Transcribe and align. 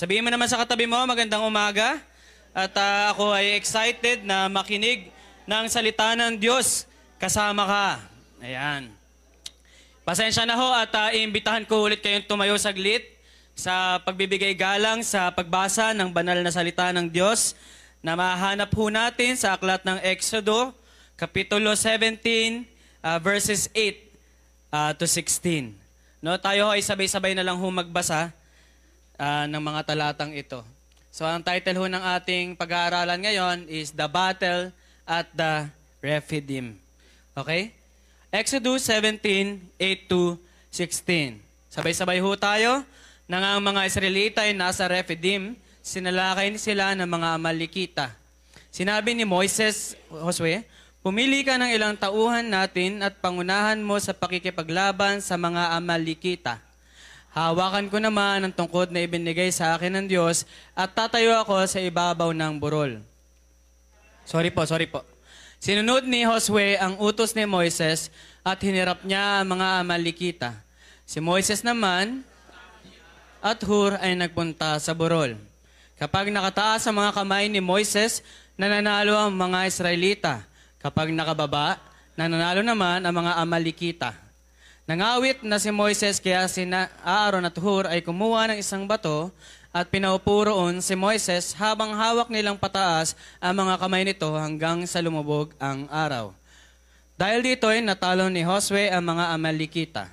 Sabihin 0.00 0.24
mo 0.24 0.32
naman 0.32 0.48
sa 0.48 0.56
katabi 0.56 0.88
mo, 0.88 0.96
magandang 1.04 1.44
umaga. 1.44 2.00
At 2.56 2.72
ah, 2.72 3.12
ako 3.12 3.36
ay 3.36 3.52
excited 3.60 4.24
na 4.24 4.48
makinig 4.48 5.12
ng 5.44 5.68
salita 5.68 6.16
ng 6.16 6.40
Diyos. 6.40 6.88
Kasama 7.20 7.68
ka. 7.68 7.88
Ayan. 8.40 8.88
Pasensya 10.00 10.48
na 10.48 10.56
ho 10.56 10.72
at 10.72 10.88
uh, 10.96 11.12
iimbitahan 11.12 11.68
ko 11.68 11.84
ulit 11.84 12.00
kayong 12.00 12.24
tumayo 12.24 12.56
saglit 12.56 13.04
sa 13.52 14.00
pagbibigay 14.00 14.56
galang 14.56 15.04
sa 15.04 15.28
pagbasa 15.36 15.92
ng 15.92 16.08
banal 16.16 16.40
na 16.40 16.48
salita 16.48 16.88
ng 16.96 17.04
Diyos 17.04 17.52
na 18.00 18.16
mahanap 18.16 18.72
ho 18.72 18.88
natin 18.88 19.36
sa 19.36 19.52
aklat 19.52 19.84
ng 19.84 20.00
Exodo, 20.00 20.72
Kapitulo 21.20 21.76
17, 21.76 22.64
uh, 23.04 23.20
verses 23.20 23.68
8 23.76 24.00
uh, 24.72 24.96
to 24.96 25.04
16. 25.04 25.76
No, 26.24 26.40
tayo 26.40 26.72
ho 26.72 26.72
ay 26.72 26.80
sabay-sabay 26.80 27.36
na 27.36 27.44
lang 27.44 27.60
ho 27.60 27.68
magbasa 27.68 28.39
uh, 29.20 29.44
ng 29.44 29.60
mga 29.60 29.92
talatang 29.92 30.32
ito. 30.32 30.64
So 31.12 31.28
ang 31.28 31.44
title 31.44 31.76
ho 31.76 31.84
ng 31.84 32.00
ating 32.16 32.56
pag-aaralan 32.56 33.20
ngayon 33.20 33.68
is 33.68 33.92
The 33.92 34.08
Battle 34.08 34.72
at 35.04 35.28
the 35.36 35.68
Rephidim. 36.00 36.80
Okay? 37.36 37.76
Exodus 38.32 38.88
17, 38.88 39.60
8 39.76 40.08
to 40.08 40.40
16. 40.72 41.36
Sabay-sabay 41.68 42.24
ho 42.24 42.30
tayo 42.40 42.80
nang 43.28 43.44
ang 43.44 43.60
mga 43.60 43.84
Israelita 43.84 44.48
ay 44.48 44.56
nasa 44.56 44.88
Rephidim, 44.88 45.54
sinalakay 45.84 46.50
sila 46.56 46.96
ng 46.96 47.06
mga 47.06 47.28
Amalekita. 47.36 48.06
Sinabi 48.72 49.12
ni 49.14 49.28
Moises, 49.28 49.98
Josue, 50.08 50.64
Pumili 51.00 51.40
ka 51.40 51.56
ng 51.56 51.72
ilang 51.72 51.96
tauhan 51.96 52.44
natin 52.44 53.00
at 53.00 53.16
pangunahan 53.24 53.80
mo 53.80 53.96
sa 53.96 54.12
pakikipaglaban 54.12 55.24
sa 55.24 55.40
mga 55.40 55.72
Amalekita. 55.72 56.60
Hawakan 57.30 57.86
ko 57.86 58.02
naman 58.02 58.42
ang 58.42 58.50
tungkod 58.50 58.90
na 58.90 59.06
ibinigay 59.06 59.54
sa 59.54 59.78
akin 59.78 60.02
ng 60.02 60.06
Diyos 60.10 60.42
at 60.74 60.90
tatayo 60.90 61.38
ako 61.38 61.62
sa 61.70 61.78
ibabaw 61.78 62.34
ng 62.34 62.58
burol. 62.58 62.98
Sorry 64.26 64.50
po, 64.50 64.66
sorry 64.66 64.90
po. 64.90 65.06
Sinunod 65.62 66.10
ni 66.10 66.26
Josue 66.26 66.74
ang 66.74 66.98
utos 66.98 67.38
ni 67.38 67.46
Moises 67.46 68.10
at 68.42 68.58
hinirap 68.58 69.06
niya 69.06 69.46
ang 69.46 69.54
mga 69.54 69.86
Amalekita. 69.86 70.50
Si 71.06 71.22
Moises 71.22 71.62
naman 71.62 72.26
at 73.38 73.62
Hur 73.62 73.94
ay 74.02 74.18
nagpunta 74.18 74.74
sa 74.82 74.90
burol. 74.90 75.38
Kapag 76.00 76.32
nakataas 76.34 76.88
ang 76.88 76.98
mga 76.98 77.12
kamay 77.14 77.46
ni 77.46 77.62
Moises, 77.62 78.24
nananalo 78.58 79.14
ang 79.14 79.30
mga 79.30 79.68
Israelita. 79.70 80.34
Kapag 80.82 81.12
nakababa, 81.12 81.78
nananalo 82.18 82.64
naman 82.64 83.04
ang 83.06 83.14
mga 83.14 83.32
Amalekita. 83.38 84.29
Nangawit 84.90 85.46
na 85.46 85.62
si 85.62 85.70
Moises 85.70 86.18
kaya 86.18 86.50
si 86.50 86.66
Aaron 87.06 87.46
at 87.46 87.54
Hur 87.54 87.86
ay 87.86 88.02
kumuha 88.02 88.50
ng 88.50 88.58
isang 88.58 88.90
bato 88.90 89.30
at 89.70 89.86
pinaupo 89.86 90.50
roon 90.50 90.82
si 90.82 90.98
Moises 90.98 91.54
habang 91.54 91.94
hawak 91.94 92.26
nilang 92.26 92.58
pataas 92.58 93.14
ang 93.38 93.54
mga 93.54 93.78
kamay 93.78 94.02
nito 94.02 94.26
hanggang 94.34 94.82
sa 94.90 94.98
lumubog 94.98 95.54
ang 95.62 95.86
araw. 95.94 96.34
Dahil 97.14 97.38
dito 97.38 97.70
ay 97.70 97.86
natalo 97.86 98.26
ni 98.26 98.42
Josue 98.42 98.90
ang 98.90 99.06
mga 99.06 99.30
Amalekita. 99.30 100.10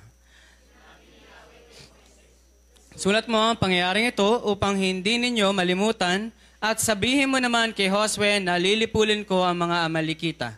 Sulat 2.94 3.26
mo 3.26 3.42
ang 3.42 3.58
pangyayaring 3.58 4.14
ito 4.14 4.30
upang 4.46 4.78
hindi 4.78 5.18
ninyo 5.18 5.50
malimutan 5.50 6.30
at 6.62 6.78
sabihin 6.78 7.34
mo 7.34 7.42
naman 7.42 7.74
kay 7.74 7.90
Josue 7.90 8.38
na 8.38 8.54
lilipulin 8.54 9.26
ko 9.26 9.42
ang 9.42 9.58
mga 9.58 9.90
Amalekita. 9.90 10.54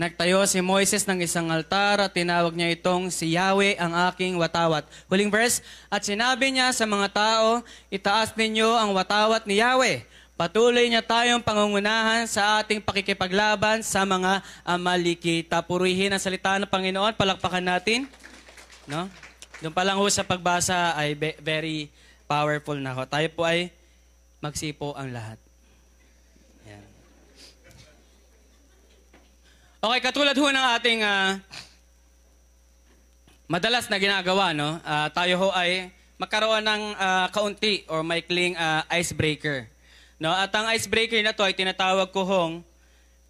Nagtayo 0.00 0.40
si 0.48 0.64
Moises 0.64 1.04
ng 1.04 1.20
isang 1.20 1.52
altar 1.52 2.00
at 2.00 2.16
tinawag 2.16 2.56
niya 2.56 2.72
itong 2.72 3.12
si 3.12 3.36
Yahweh 3.36 3.76
ang 3.76 3.92
aking 4.08 4.32
watawat. 4.40 4.88
Huling 5.12 5.28
verse, 5.28 5.60
at 5.92 6.00
sinabi 6.00 6.48
niya 6.48 6.72
sa 6.72 6.88
mga 6.88 7.12
tao, 7.12 7.60
itaas 7.92 8.32
ninyo 8.32 8.80
ang 8.80 8.96
watawat 8.96 9.44
ni 9.44 9.60
Yahweh. 9.60 10.00
Patuloy 10.40 10.88
niya 10.88 11.04
tayong 11.04 11.44
pangungunahan 11.44 12.24
sa 12.24 12.64
ating 12.64 12.80
pakikipaglaban 12.80 13.84
sa 13.84 14.08
mga 14.08 14.40
Amalekita. 14.64 15.60
Purihin 15.60 16.16
ang 16.16 16.22
salita 16.24 16.56
ng 16.56 16.64
Panginoon. 16.64 17.12
Palakpakan 17.12 17.60
natin. 17.60 18.08
No? 18.88 19.04
Doon 19.60 19.76
pa 19.76 19.84
lang 19.84 20.00
ho 20.00 20.08
sa 20.08 20.24
pagbasa 20.24 20.96
ay 20.96 21.12
very 21.44 21.92
powerful 22.24 22.80
na 22.80 22.96
ho. 22.96 23.04
Tayo 23.04 23.28
po 23.36 23.44
ay 23.44 23.68
magsipo 24.40 24.96
ang 24.96 25.12
lahat. 25.12 25.49
Okay, 29.80 30.04
katulad 30.04 30.36
ho 30.36 30.44
ng 30.44 30.66
ating 30.76 31.00
ah, 31.00 31.40
madalas 33.48 33.88
na 33.88 33.96
ginagawa, 33.96 34.52
no? 34.52 34.76
Ah, 34.84 35.08
tayo 35.08 35.40
ho 35.40 35.48
ay 35.56 35.88
magkaroon 36.20 36.60
ng 36.60 36.82
ah, 37.00 37.32
kaunti 37.32 37.88
or 37.88 38.04
maikling 38.04 38.52
ah, 38.60 38.84
icebreaker. 38.92 39.72
No? 40.20 40.36
At 40.36 40.52
ang 40.52 40.68
icebreaker 40.68 41.24
na 41.24 41.32
to 41.32 41.40
ay 41.40 41.56
tinatawag 41.56 42.12
ko 42.12 42.28
hong 42.28 42.52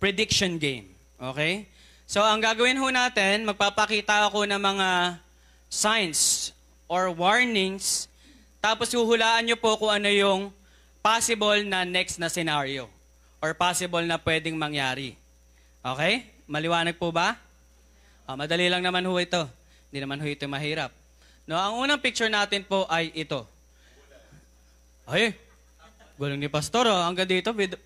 prediction 0.02 0.58
game. 0.58 0.90
Okay? 1.22 1.70
So 2.10 2.18
ang 2.18 2.42
gagawin 2.42 2.82
ho 2.82 2.90
natin, 2.90 3.46
magpapakita 3.46 4.26
ako 4.26 4.42
ng 4.50 4.58
mga 4.58 5.22
signs 5.70 6.50
or 6.90 7.14
warnings, 7.14 8.10
tapos 8.58 8.90
huhulaan 8.90 9.46
nyo 9.46 9.54
po 9.54 9.78
kung 9.78 10.02
ano 10.02 10.10
yung 10.10 10.50
possible 10.98 11.62
na 11.62 11.86
next 11.86 12.18
na 12.18 12.26
scenario 12.26 12.90
or 13.38 13.54
possible 13.54 14.02
na 14.02 14.18
pwedeng 14.18 14.58
mangyari. 14.58 15.14
Okay? 15.86 16.39
Maliwanag 16.50 16.98
po 16.98 17.14
ba? 17.14 17.38
Ah, 18.26 18.34
madali 18.34 18.66
lang 18.66 18.82
naman 18.82 19.06
ho 19.06 19.14
ito. 19.22 19.46
Hindi 19.86 20.02
naman 20.02 20.18
ho 20.18 20.26
ito 20.26 20.50
mahirap. 20.50 20.90
No, 21.46 21.54
ang 21.54 21.78
unang 21.78 22.02
picture 22.02 22.26
natin 22.26 22.66
po 22.66 22.90
ay 22.90 23.14
ito. 23.14 23.46
Ay, 25.06 25.30
gulang 26.18 26.42
ni 26.42 26.50
Pastor. 26.50 26.90
Oh. 26.90 27.06
Hanggang 27.06 27.30
dito, 27.30 27.54
bid- 27.54 27.78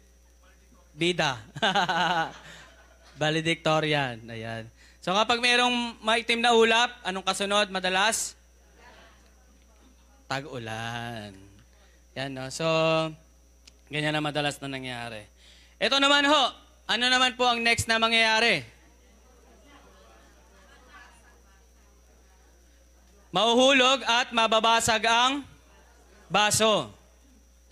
bida. 0.96 1.36
Valedictorian. 3.20 4.24
Ayan. 4.32 4.64
So 5.04 5.12
kapag 5.12 5.44
mayroong 5.44 6.00
maitim 6.00 6.40
na 6.40 6.56
ulap, 6.56 6.88
anong 7.04 7.28
kasunod 7.28 7.68
madalas? 7.68 8.32
Tag-ulan. 10.24 11.36
Yan, 12.16 12.30
no? 12.32 12.48
So, 12.48 12.64
ganyan 13.92 14.16
na 14.16 14.24
madalas 14.24 14.56
na 14.56 14.72
nangyari. 14.72 15.20
Ito 15.76 16.00
naman 16.00 16.24
ho, 16.24 16.63
ano 16.84 17.04
naman 17.08 17.32
po 17.36 17.48
ang 17.48 17.60
next 17.64 17.88
na 17.88 17.96
mangyayari? 17.96 18.64
Mauhulog 23.34 24.04
at 24.06 24.30
mababasag 24.30 25.02
ang 25.10 25.42
baso. 26.30 26.86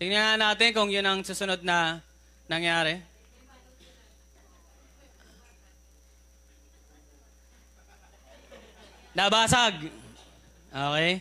Tingnan 0.03 0.43
natin 0.43 0.75
kung 0.75 0.91
yun 0.91 1.07
ang 1.07 1.23
susunod 1.23 1.63
na 1.63 2.03
nangyari. 2.51 2.99
Nabasag. 9.13 9.93
Okay? 10.73 11.21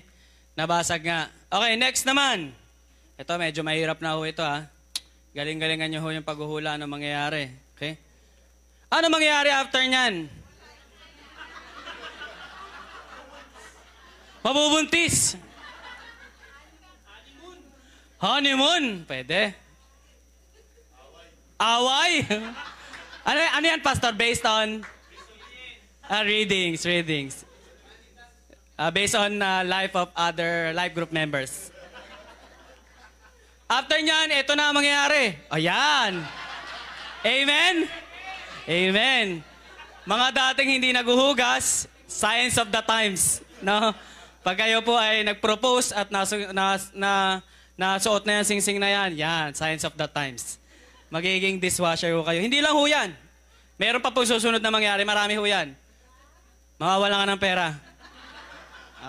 Nabasag 0.55 1.01
nga. 1.03 1.27
Okay, 1.51 1.75
next 1.75 2.07
naman. 2.07 2.55
Ito, 3.19 3.35
medyo 3.35 3.61
mahirap 3.61 3.99
na 3.99 4.15
ho 4.15 4.23
ito 4.23 4.41
ha. 4.41 4.65
Galing-galingan 5.35 5.91
nyo 5.91 5.99
ho 6.01 6.09
yung 6.09 6.25
paghuhula 6.25 6.79
ano 6.79 6.87
mangyayari. 6.87 7.51
Ano 8.91 9.07
mangyayari 9.07 9.47
after 9.47 9.79
nyan? 9.87 10.27
Mabubuntis. 14.43 15.39
Honeymoon. 18.19 19.07
Pwede. 19.07 19.55
Away. 21.55 22.27
ano, 23.29 23.39
ano 23.39 23.65
yan, 23.65 23.79
Pastor? 23.79 24.11
Based 24.11 24.43
on? 24.43 24.83
Ah, 26.11 26.27
readings, 26.27 26.83
readings. 26.83 27.47
Uh, 28.75 28.91
based 28.91 29.15
on 29.15 29.39
uh, 29.39 29.63
life 29.63 29.95
of 29.95 30.11
other 30.19 30.75
life 30.75 30.91
group 30.91 31.15
members. 31.15 31.71
After 33.71 33.95
nyan, 34.03 34.35
ito 34.35 34.51
na 34.51 34.67
ang 34.67 34.75
mangyayari. 34.75 35.47
Ayan. 35.47 36.19
Amen? 37.23 38.00
Amen. 38.69 39.41
Mga 40.05 40.27
dating 40.33 40.69
hindi 40.77 40.89
naguhugas, 40.93 41.89
science 42.05 42.61
of 42.61 42.69
the 42.69 42.81
times. 42.85 43.41
No? 43.61 43.93
Pag 44.41 44.57
kayo 44.65 44.81
po 44.85 44.97
ay 44.97 45.25
nag-propose 45.25 45.93
at 45.93 46.09
nasu- 46.13 46.49
na, 46.53 46.77
na, 46.93 47.11
nasuot 47.77 48.25
na 48.25 48.41
yan, 48.41 48.45
sing-sing 48.45 48.77
na 48.77 48.89
yan, 48.89 49.17
yan, 49.17 49.47
science 49.53 49.85
of 49.85 49.93
the 49.97 50.05
times. 50.09 50.61
Magiging 51.09 51.57
dishwasher 51.61 52.13
ho 52.13 52.25
kayo. 52.25 52.41
Hindi 52.41 52.61
lang 52.61 52.73
ho 52.73 52.85
yan. 52.85 53.13
Meron 53.81 54.01
pa 54.01 54.13
po 54.13 54.21
susunod 54.25 54.61
na 54.61 54.69
mangyari, 54.73 55.01
marami 55.05 55.37
ho 55.37 55.45
yan. 55.45 55.73
Mawawala 56.77 57.21
ka 57.21 57.25
ng 57.29 57.41
pera. 57.41 57.65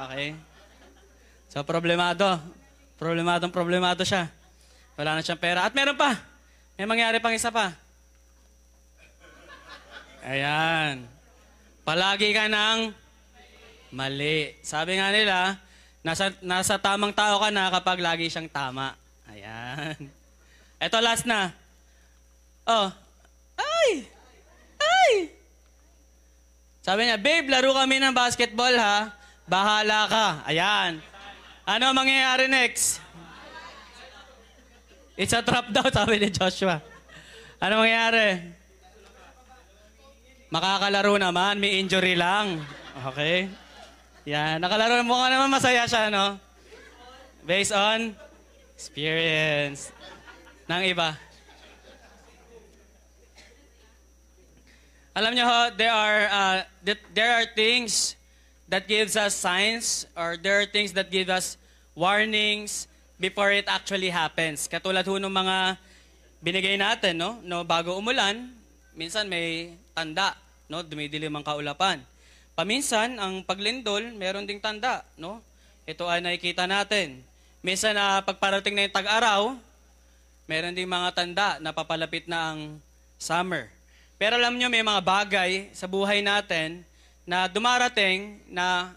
Okay? 0.09 0.37
So, 1.53 1.61
problemado. 1.65 2.41
Problemadong 2.97 3.53
problemado 3.53 4.05
siya. 4.05 4.33
Wala 4.97 5.17
na 5.17 5.25
siyang 5.25 5.41
pera. 5.41 5.65
At 5.69 5.77
meron 5.77 5.97
pa. 5.97 6.17
May 6.77 6.89
mangyari 6.89 7.21
pang 7.21 7.33
isa 7.33 7.53
pa. 7.53 7.82
Ayan. 10.23 11.03
Palagi 11.83 12.31
ka 12.31 12.47
ng 12.47 12.95
mali. 13.91 14.55
Sabi 14.63 14.95
nga 14.95 15.11
nila, 15.11 15.59
nasa, 16.07 16.31
nasa 16.39 16.79
tamang 16.79 17.11
tao 17.11 17.43
ka 17.43 17.51
na 17.51 17.75
kapag 17.75 17.99
lagi 17.99 18.31
siyang 18.31 18.47
tama. 18.47 18.95
Ayan. 19.27 19.99
Ito 20.79 20.99
last 21.03 21.27
na. 21.27 21.51
Oh. 22.67 22.87
Ay! 23.59 24.07
Ay! 24.79 25.13
Sabi 26.83 27.07
niya, 27.07 27.19
babe, 27.19 27.51
laro 27.51 27.75
kami 27.75 27.99
ng 27.99 28.15
basketball 28.15 28.75
ha. 28.79 29.11
Bahala 29.51 30.07
ka. 30.07 30.27
Ayan. 30.47 31.03
Ano 31.67 31.91
mangyayari 31.95 32.47
next? 32.47 33.03
It's 35.19 35.35
a 35.35 35.43
trap 35.43 35.71
daw, 35.71 35.87
sabi 35.95 36.23
ni 36.23 36.31
Joshua. 36.31 36.79
Ano 37.59 37.83
mangyayari? 37.83 38.62
Makakalaro 40.53 41.17
naman, 41.17 41.57
may 41.57 41.81
injury 41.81 42.13
lang. 42.13 42.61
Okay? 42.93 43.49
Yan, 44.29 44.61
nakalaro 44.61 45.01
mo 45.01 45.17
ka 45.17 45.33
naman 45.33 45.49
masaya 45.49 45.89
siya, 45.89 46.13
no? 46.13 46.37
Based 47.41 47.73
on 47.73 48.13
experience. 48.77 49.89
Nang 50.69 50.85
iba. 50.85 51.17
Alam 55.17 55.33
niyo 55.33 55.49
ho, 55.49 55.73
there 55.73 55.89
are 55.89 56.21
uh, 56.29 56.59
there 57.17 57.33
are 57.33 57.49
things 57.57 58.13
that 58.69 58.85
gives 58.85 59.17
us 59.17 59.33
signs 59.33 60.05
or 60.13 60.37
there 60.37 60.61
are 60.61 60.69
things 60.69 60.93
that 60.93 61.09
give 61.09 61.33
us 61.33 61.57
warnings 61.97 62.93
before 63.17 63.57
it 63.57 63.65
actually 63.73 64.13
happens. 64.13 64.69
Katulad 64.69 65.09
ho 65.09 65.17
ng 65.17 65.33
mga 65.33 65.81
binigay 66.45 66.77
natin, 66.77 67.17
no? 67.17 67.41
No, 67.41 67.65
bago 67.65 67.97
umulan, 67.97 68.53
minsan 68.93 69.33
may 69.33 69.81
tanda, 69.97 70.42
no? 70.73 70.81
Dumidilim 70.81 71.37
ang 71.37 71.45
kaulapan. 71.45 72.01
Paminsan, 72.57 73.21
ang 73.21 73.45
paglindol, 73.45 74.17
meron 74.17 74.49
ding 74.49 74.57
tanda, 74.57 75.05
no? 75.21 75.45
Ito 75.85 76.09
ay 76.09 76.25
nakikita 76.25 76.65
natin. 76.65 77.21
Minsan 77.61 77.93
na 77.93 78.25
pagparating 78.25 78.73
na 78.73 78.89
yung 78.89 78.97
tag-araw, 78.97 79.41
meron 80.49 80.73
ding 80.73 80.89
mga 80.89 81.13
tanda 81.13 81.61
na 81.61 81.77
papalapit 81.77 82.25
na 82.25 82.57
ang 82.57 82.81
summer. 83.21 83.69
Pero 84.17 84.41
alam 84.41 84.57
nyo, 84.57 84.73
may 84.73 84.81
mga 84.81 85.03
bagay 85.05 85.51
sa 85.77 85.85
buhay 85.85 86.25
natin 86.25 86.81
na 87.29 87.45
dumarating 87.47 88.41
na 88.49 88.97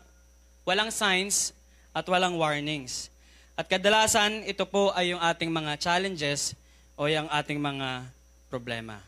walang 0.63 0.89
signs 0.89 1.51
at 1.91 2.07
walang 2.07 2.39
warnings. 2.39 3.11
At 3.55 3.67
kadalasan, 3.71 4.43
ito 4.43 4.63
po 4.67 4.91
ay 4.95 5.15
yung 5.15 5.21
ating 5.21 5.51
mga 5.51 5.79
challenges 5.79 6.55
o 6.99 7.07
yung 7.07 7.29
ating 7.31 7.59
mga 7.59 8.07
problema. 8.51 8.99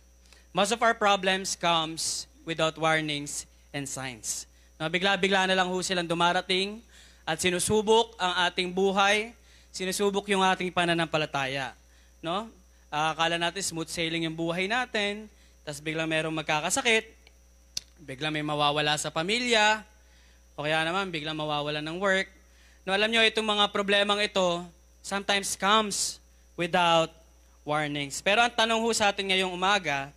Most 0.55 0.71
of 0.71 0.79
our 0.81 0.95
problems 0.95 1.53
comes 1.53 2.25
without 2.47 2.79
warnings 2.79 3.43
and 3.75 3.83
signs. 3.83 4.47
Na 4.79 4.87
bigla-bigla 4.87 5.51
na 5.51 5.55
lang 5.59 5.67
ho 5.67 5.75
silang 5.83 6.07
dumarating 6.07 6.79
at 7.27 7.35
sinusubok 7.43 8.15
ang 8.15 8.47
ating 8.47 8.71
buhay, 8.71 9.35
sinusubok 9.75 10.31
yung 10.31 10.39
ating 10.39 10.71
pananampalataya. 10.71 11.75
No? 12.23 12.47
Akala 12.87 13.35
natin 13.35 13.59
smooth 13.59 13.91
sailing 13.91 14.23
yung 14.23 14.37
buhay 14.39 14.71
natin, 14.71 15.27
tapos 15.67 15.83
biglang 15.83 16.07
merong 16.07 16.31
magkakasakit, 16.31 17.11
biglang 17.99 18.31
may 18.31 18.45
mawawala 18.47 18.95
sa 18.95 19.11
pamilya, 19.11 19.83
o 20.55 20.63
kaya 20.63 20.87
naman 20.87 21.11
biglang 21.11 21.35
mawawala 21.35 21.83
ng 21.83 21.99
work. 21.99 22.31
No, 22.87 22.95
alam 22.95 23.11
nyo, 23.11 23.19
itong 23.19 23.43
mga 23.43 23.67
problemang 23.75 24.23
ito, 24.23 24.63
sometimes 25.03 25.59
comes 25.59 26.23
without 26.55 27.11
warnings. 27.67 28.23
Pero 28.23 28.39
ang 28.39 28.49
tanong 28.55 28.79
ho 28.79 28.89
sa 28.95 29.11
atin 29.11 29.27
ngayong 29.27 29.51
umaga, 29.51 30.07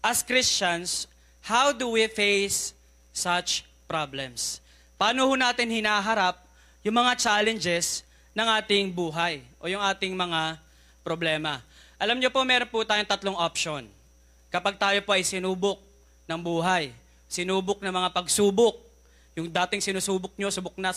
as 0.00 0.24
Christians, 0.24 1.04
how 1.44 1.76
do 1.76 1.92
we 1.92 2.08
face 2.08 2.72
such 3.12 3.68
problems? 3.84 4.64
Paano 4.96 5.28
ho 5.28 5.36
natin 5.36 5.68
hinaharap 5.68 6.40
yung 6.80 6.96
mga 6.96 7.20
challenges 7.20 8.00
ng 8.32 8.48
ating 8.60 8.88
buhay 8.88 9.44
o 9.60 9.68
yung 9.68 9.84
ating 9.84 10.16
mga 10.16 10.56
problema? 11.04 11.60
Alam 12.00 12.16
nyo 12.16 12.32
po, 12.32 12.40
meron 12.48 12.68
po 12.68 12.80
tayong 12.80 13.06
tatlong 13.06 13.36
option. 13.36 13.84
Kapag 14.48 14.80
tayo 14.80 14.98
po 15.04 15.12
ay 15.12 15.20
sinubok 15.20 15.76
ng 16.24 16.40
buhay, 16.40 16.88
sinubok 17.28 17.84
ng 17.84 17.92
mga 17.92 18.08
pagsubok, 18.16 18.80
yung 19.36 19.52
dating 19.52 19.84
sinusubok 19.84 20.32
nyo, 20.40 20.48
subok 20.48 20.78
na. 20.80 20.96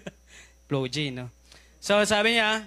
Flow 0.68 0.84
G, 0.84 1.08
no? 1.08 1.32
So 1.80 1.96
sabi 2.04 2.36
niya, 2.36 2.66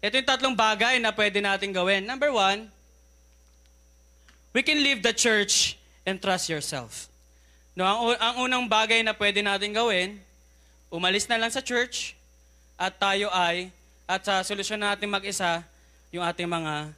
ito 0.00 0.14
yung 0.16 0.28
tatlong 0.28 0.56
bagay 0.56 0.96
na 0.96 1.12
pwede 1.12 1.44
natin 1.44 1.74
gawin. 1.74 2.08
Number 2.08 2.32
one, 2.32 2.72
we 4.56 4.64
can 4.64 4.80
leave 4.80 5.04
the 5.04 5.12
church 5.12 5.76
and 6.04 6.20
trust 6.20 6.52
yourself. 6.52 7.08
No, 7.74 7.82
ang, 7.82 8.14
ang 8.20 8.34
unang 8.46 8.64
bagay 8.70 9.02
na 9.02 9.16
pwede 9.16 9.42
natin 9.42 9.74
gawin, 9.74 10.20
umalis 10.92 11.26
na 11.26 11.40
lang 11.40 11.50
sa 11.50 11.58
church 11.58 12.14
at 12.78 12.94
tayo 12.94 13.32
ay, 13.34 13.72
at 14.06 14.22
sa 14.22 14.44
solusyon 14.46 14.78
natin 14.78 15.10
mag-isa, 15.10 15.64
yung 16.14 16.22
ating 16.22 16.46
mga 16.46 16.94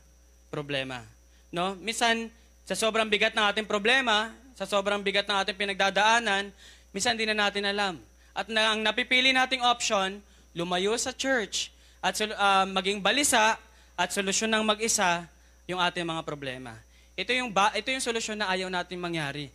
problema. 0.53 1.01
No? 1.49 1.73
Minsan, 1.81 2.29
sa 2.69 2.77
sobrang 2.77 3.09
bigat 3.09 3.33
ng 3.33 3.47
ating 3.49 3.65
problema, 3.65 4.29
sa 4.53 4.69
sobrang 4.69 5.01
bigat 5.01 5.25
ng 5.25 5.37
ating 5.41 5.57
pinagdadaanan, 5.57 6.53
minsan 6.93 7.17
hindi 7.17 7.25
na 7.25 7.49
natin 7.49 7.65
alam. 7.65 7.97
At 8.37 8.53
na, 8.53 8.77
ang 8.77 8.85
napipili 8.85 9.33
nating 9.33 9.65
option, 9.65 10.21
lumayo 10.53 10.93
sa 11.01 11.17
church 11.17 11.73
at 12.05 12.17
ah, 12.37 12.69
maging 12.69 13.01
balisa 13.01 13.57
at 13.97 14.13
solusyon 14.13 14.53
ng 14.53 14.65
mag-isa 14.65 15.25
yung 15.65 15.81
ating 15.81 16.05
mga 16.05 16.21
problema. 16.25 16.77
Ito 17.17 17.33
yung 17.33 17.49
ba, 17.49 17.73
ito 17.73 17.89
yung 17.89 18.05
solusyon 18.05 18.37
na 18.45 18.53
ayaw 18.53 18.69
nating 18.69 19.01
mangyari 19.01 19.49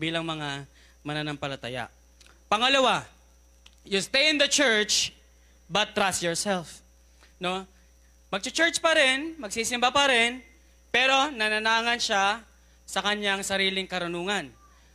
bilang 0.00 0.24
mga 0.24 0.64
mananampalataya. 1.04 1.92
Pangalawa, 2.48 3.04
you 3.84 4.00
stay 4.00 4.32
in 4.32 4.40
the 4.40 4.48
church 4.48 5.12
but 5.68 5.92
trust 5.92 6.24
yourself. 6.24 6.80
No? 7.36 7.68
Magche-church 8.32 8.80
pa 8.80 8.96
rin, 8.96 9.36
magsisimba 9.36 9.92
pa 9.92 10.08
rin, 10.08 10.40
pero 10.88 11.28
nananangan 11.28 12.00
siya 12.00 12.40
sa 12.88 13.00
kanyang 13.04 13.44
sariling 13.44 13.84
karunungan. 13.84 14.48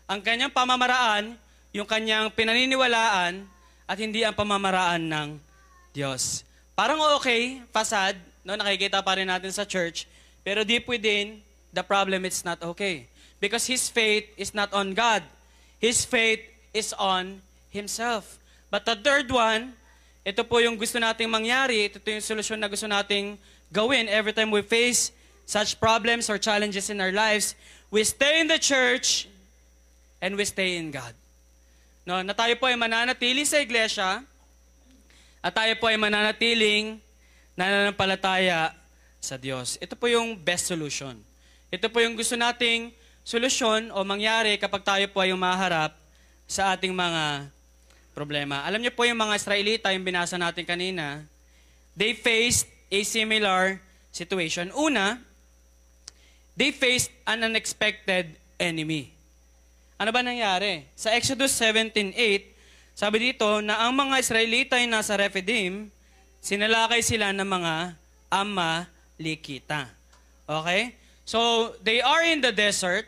Ang 0.09 0.19
kanyang 0.25 0.49
pamamaraan, 0.49 1.37
yung 1.69 1.85
kanyang 1.85 2.33
pinaniniwalaan, 2.33 3.45
at 3.87 3.97
hindi 4.01 4.25
ang 4.25 4.33
pamamaraan 4.33 5.05
ng 5.05 5.29
Diyos. 5.93 6.41
Parang 6.73 6.97
okay, 7.17 7.61
fasad, 7.69 8.17
no, 8.41 8.57
nakikita 8.57 9.05
pa 9.05 9.21
rin 9.21 9.29
natin 9.29 9.53
sa 9.53 9.69
church, 9.69 10.09
pero 10.41 10.65
deep 10.65 10.89
within, 10.89 11.45
the 11.77 11.85
problem 11.85 12.25
is 12.25 12.41
not 12.41 12.57
okay. 12.73 13.05
Because 13.37 13.69
his 13.69 13.85
faith 13.85 14.25
is 14.33 14.57
not 14.57 14.73
on 14.73 14.97
God. 14.97 15.21
His 15.77 16.01
faith 16.01 16.41
is 16.73 16.89
on 16.97 17.45
himself. 17.69 18.41
But 18.73 18.89
the 18.89 18.97
third 18.97 19.29
one, 19.29 19.77
ito 20.25 20.41
po 20.41 20.57
yung 20.57 20.73
gusto 20.73 20.97
nating 20.97 21.29
mangyari, 21.29 21.85
ito 21.85 22.01
po 22.01 22.09
yung 22.09 22.25
solusyon 22.25 22.57
na 22.57 22.65
gusto 22.65 22.89
nating 22.89 23.37
gawin 23.69 24.09
every 24.09 24.33
time 24.33 24.49
we 24.49 24.65
face 24.65 25.13
such 25.45 25.77
problems 25.77 26.33
or 26.33 26.41
challenges 26.41 26.89
in 26.89 26.97
our 26.97 27.13
lives. 27.13 27.53
We 27.93 28.01
stay 28.03 28.41
in 28.41 28.49
the 28.49 28.57
church 28.57 29.29
and 30.17 30.33
we 30.33 30.43
stay 30.49 30.81
in 30.81 30.89
God. 30.89 31.13
No, 32.09 32.25
na 32.25 32.33
tayo 32.33 32.57
po 32.57 32.65
ay 32.65 32.75
mananatili 32.75 33.45
sa 33.45 33.61
iglesia 33.61 34.25
at 35.45 35.53
tayo 35.53 35.77
po 35.77 35.93
ay 35.93 35.95
mananatiling 36.01 36.97
nananampalataya 37.53 38.73
sa 39.21 39.37
Diyos. 39.37 39.77
Ito 39.77 39.93
po 39.93 40.09
yung 40.09 40.35
best 40.35 40.73
solution. 40.73 41.19
Ito 41.67 41.91
po 41.91 41.99
yung 41.99 42.15
gusto 42.15 42.39
nating 42.39 42.95
solusyon 43.27 43.91
o 43.91 44.07
mangyari 44.07 44.55
kapag 44.55 44.87
tayo 44.87 45.05
po 45.11 45.19
ay 45.19 45.35
umaharap 45.35 45.91
sa 46.47 46.71
ating 46.71 46.95
mga 46.95 47.51
problema. 48.15 48.63
Alam 48.63 48.87
niyo 48.87 48.95
po 48.95 49.03
yung 49.03 49.19
mga 49.19 49.35
Israelita, 49.35 49.91
yung 49.91 50.07
binasa 50.07 50.39
natin 50.39 50.63
kanina, 50.63 51.27
they 51.91 52.15
faced 52.15 52.71
a 52.87 53.03
similar 53.03 53.83
situation. 54.15 54.71
Una, 54.71 55.19
they 56.55 56.71
faced 56.71 57.11
an 57.27 57.43
unexpected 57.43 58.31
enemy. 58.55 59.11
Ano 59.99 60.15
ba 60.15 60.23
nangyari? 60.23 60.87
Sa 60.95 61.11
Exodus 61.11 61.51
17.8, 61.59 62.15
sabi 62.95 63.17
dito 63.19 63.59
na 63.59 63.83
ang 63.83 63.91
mga 63.91 64.23
Israelita 64.23 64.79
ay 64.79 64.87
nasa 64.87 65.19
Rephidim, 65.19 65.91
sinalakay 66.39 67.03
sila 67.03 67.35
ng 67.35 67.43
mga 67.43 67.73
Amalekita. 68.31 69.91
Okay? 70.47 70.95
So, 71.27 71.75
they 71.83 71.99
are 71.99 72.23
in 72.23 72.39
the 72.39 72.55
desert. 72.55 73.03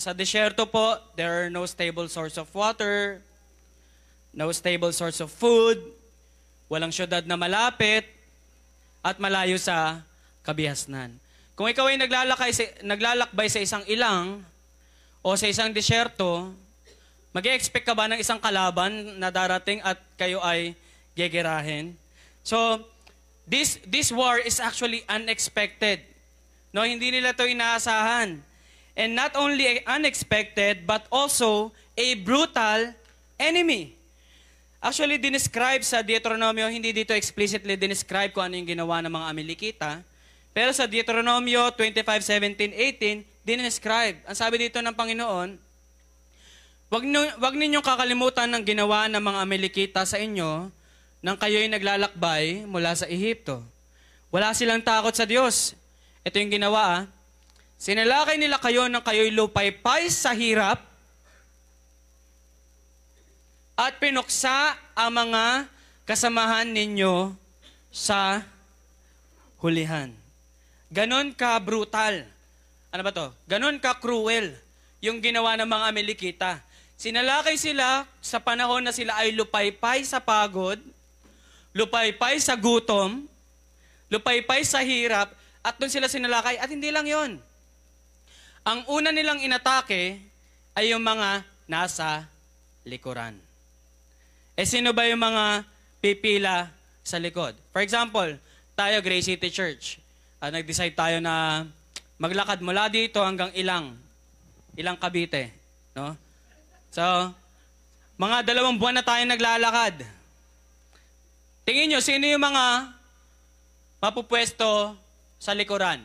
Sa 0.00 0.16
desierto 0.16 0.64
po, 0.64 0.96
there 1.20 1.44
are 1.44 1.50
no 1.52 1.68
stable 1.68 2.08
source 2.08 2.40
of 2.40 2.48
water, 2.56 3.20
no 4.32 4.48
stable 4.56 4.88
source 4.88 5.20
of 5.20 5.28
food, 5.28 5.76
walang 6.72 6.88
syudad 6.88 7.28
na 7.28 7.36
malapit, 7.36 8.08
at 9.04 9.20
malayo 9.20 9.60
sa 9.60 10.00
kabihasnan. 10.48 11.12
Kung 11.60 11.68
ikaw 11.68 11.92
ay 11.92 12.00
naglalakay 12.00 12.56
naglalakbay 12.80 13.52
sa 13.52 13.60
isang 13.60 13.84
ilang 13.84 14.40
o 15.20 15.36
sa 15.36 15.44
isang 15.44 15.68
disyerto, 15.68 16.48
mag 17.36 17.44
expect 17.52 17.84
ka 17.84 17.92
ba 17.92 18.08
ng 18.08 18.16
isang 18.16 18.40
kalaban 18.40 19.20
na 19.20 19.28
darating 19.28 19.84
at 19.84 20.00
kayo 20.16 20.40
ay 20.40 20.72
gegerahin? 21.12 21.92
So, 22.40 22.80
this, 23.44 23.76
this 23.84 24.08
war 24.08 24.40
is 24.40 24.56
actually 24.56 25.04
unexpected. 25.04 26.00
No, 26.72 26.84
hindi 26.84 27.08
nila 27.08 27.32
to 27.32 27.48
inaasahan. 27.48 28.40
And 28.98 29.10
not 29.14 29.38
only 29.38 29.80
unexpected, 29.86 30.84
but 30.84 31.06
also 31.08 31.70
a 31.94 32.18
brutal 32.18 32.92
enemy. 33.38 33.94
Actually, 34.78 35.18
dinescribe 35.18 35.82
sa 35.82 36.06
Deuteronomio, 36.06 36.70
hindi 36.70 36.94
dito 36.94 37.10
explicitly 37.10 37.74
dinescribe 37.74 38.30
kung 38.30 38.46
ano 38.46 38.54
yung 38.58 38.70
ginawa 38.78 39.02
ng 39.02 39.10
mga 39.10 39.26
Amalekita. 39.34 39.90
Pero 40.54 40.70
sa 40.70 40.86
Deuteronomio 40.86 41.74
25:17, 41.74 42.74
18, 42.74 43.26
dinescribe. 43.42 44.22
Ang 44.26 44.36
sabi 44.38 44.68
dito 44.68 44.78
ng 44.78 44.94
Panginoon, 44.94 45.48
wag, 46.90 47.04
nyo, 47.06 47.20
wag 47.42 47.54
ninyong 47.58 47.86
kakalimutan 47.86 48.50
ng 48.54 48.62
ginawa 48.62 49.10
ng 49.10 49.22
mga 49.22 49.38
Amalekita 49.42 50.02
sa 50.06 50.18
inyo 50.18 50.70
nang 51.22 51.34
kayo'y 51.34 51.66
naglalakbay 51.66 52.62
mula 52.66 52.94
sa 52.94 53.10
Ehipto. 53.10 53.62
Wala 54.30 54.54
silang 54.54 54.84
takot 54.84 55.14
sa 55.14 55.26
Diyos. 55.26 55.74
Ito 56.26 56.36
yung 56.38 56.54
ginawa 56.54 56.82
ah. 56.82 57.02
Sinalakay 57.78 58.42
nila 58.42 58.58
kayo 58.58 58.90
nang 58.90 59.06
kayo'y 59.06 59.30
lupaypay 59.30 60.10
sa 60.10 60.34
hirap 60.34 60.82
at 63.78 63.94
pinuksa 64.02 64.74
ang 64.98 65.14
mga 65.14 65.70
kasamahan 66.02 66.66
ninyo 66.66 67.30
sa 67.94 68.42
hulihan. 69.62 70.10
Ganon 70.90 71.30
ka 71.30 71.54
brutal. 71.62 72.26
Ano 72.90 73.02
ba 73.06 73.14
to? 73.14 73.30
Ganon 73.46 73.78
ka 73.78 74.02
cruel 74.02 74.50
yung 74.98 75.22
ginawa 75.22 75.54
ng 75.54 75.70
mga 75.70 75.84
Amelikita. 75.94 76.52
Sinalakay 76.98 77.54
sila 77.54 78.02
sa 78.18 78.42
panahon 78.42 78.82
na 78.82 78.90
sila 78.90 79.14
ay 79.22 79.30
lupaypay 79.38 80.02
sa 80.02 80.18
pagod, 80.18 80.82
lupaypay 81.70 82.42
sa 82.42 82.58
gutom, 82.58 83.22
lupaypay 84.10 84.66
sa 84.66 84.82
hirap, 84.82 85.30
at 85.68 85.76
doon 85.76 85.92
sila 85.92 86.08
sinalakay. 86.08 86.56
At 86.56 86.72
hindi 86.72 86.88
lang 86.88 87.04
yon. 87.04 87.36
Ang 88.64 88.80
una 88.88 89.12
nilang 89.12 89.44
inatake 89.44 90.16
ay 90.72 90.96
yung 90.96 91.04
mga 91.04 91.44
nasa 91.68 92.24
likuran. 92.88 93.36
Eh 94.56 94.64
sino 94.64 94.96
ba 94.96 95.04
yung 95.04 95.20
mga 95.20 95.68
pipila 96.00 96.72
sa 97.04 97.20
likod? 97.20 97.52
For 97.70 97.84
example, 97.84 98.32
tayo, 98.78 99.02
Grace 99.04 99.28
City 99.28 99.50
Church, 99.52 99.98
uh, 100.38 100.48
nag-decide 100.54 100.94
tayo 100.94 101.18
na 101.18 101.66
maglakad 102.14 102.62
mula 102.62 102.86
dito 102.86 103.18
hanggang 103.20 103.50
ilang, 103.58 103.94
ilang 104.78 104.94
Cavite. 104.94 105.50
No? 105.98 106.14
So, 106.94 107.02
mga 108.18 108.46
dalawang 108.46 108.78
buwan 108.78 108.98
na 108.98 109.04
tayo 109.06 109.22
naglalakad. 109.26 110.02
Tingin 111.66 111.90
nyo, 111.90 112.00
sino 112.00 112.24
yung 112.26 112.42
mga 112.42 112.94
mapupwesto 113.98 114.94
sa 115.38 115.54
likuran 115.54 116.02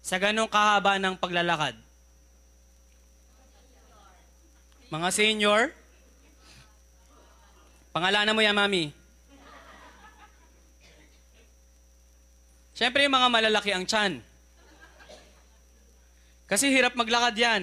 sa 0.00 0.16
ganong 0.16 0.48
kahaba 0.48 0.96
ng 0.96 1.18
paglalakad? 1.18 1.76
Mga 4.90 5.08
senior? 5.14 5.70
Pangalanan 7.94 8.34
mo 8.34 8.42
yan, 8.42 8.54
mami. 8.54 8.90
Siyempre, 12.74 13.04
yung 13.04 13.14
mga 13.14 13.28
malalaki 13.28 13.70
ang 13.70 13.84
tiyan. 13.84 14.24
Kasi 16.50 16.66
hirap 16.72 16.98
maglakad 16.98 17.38
yan. 17.38 17.62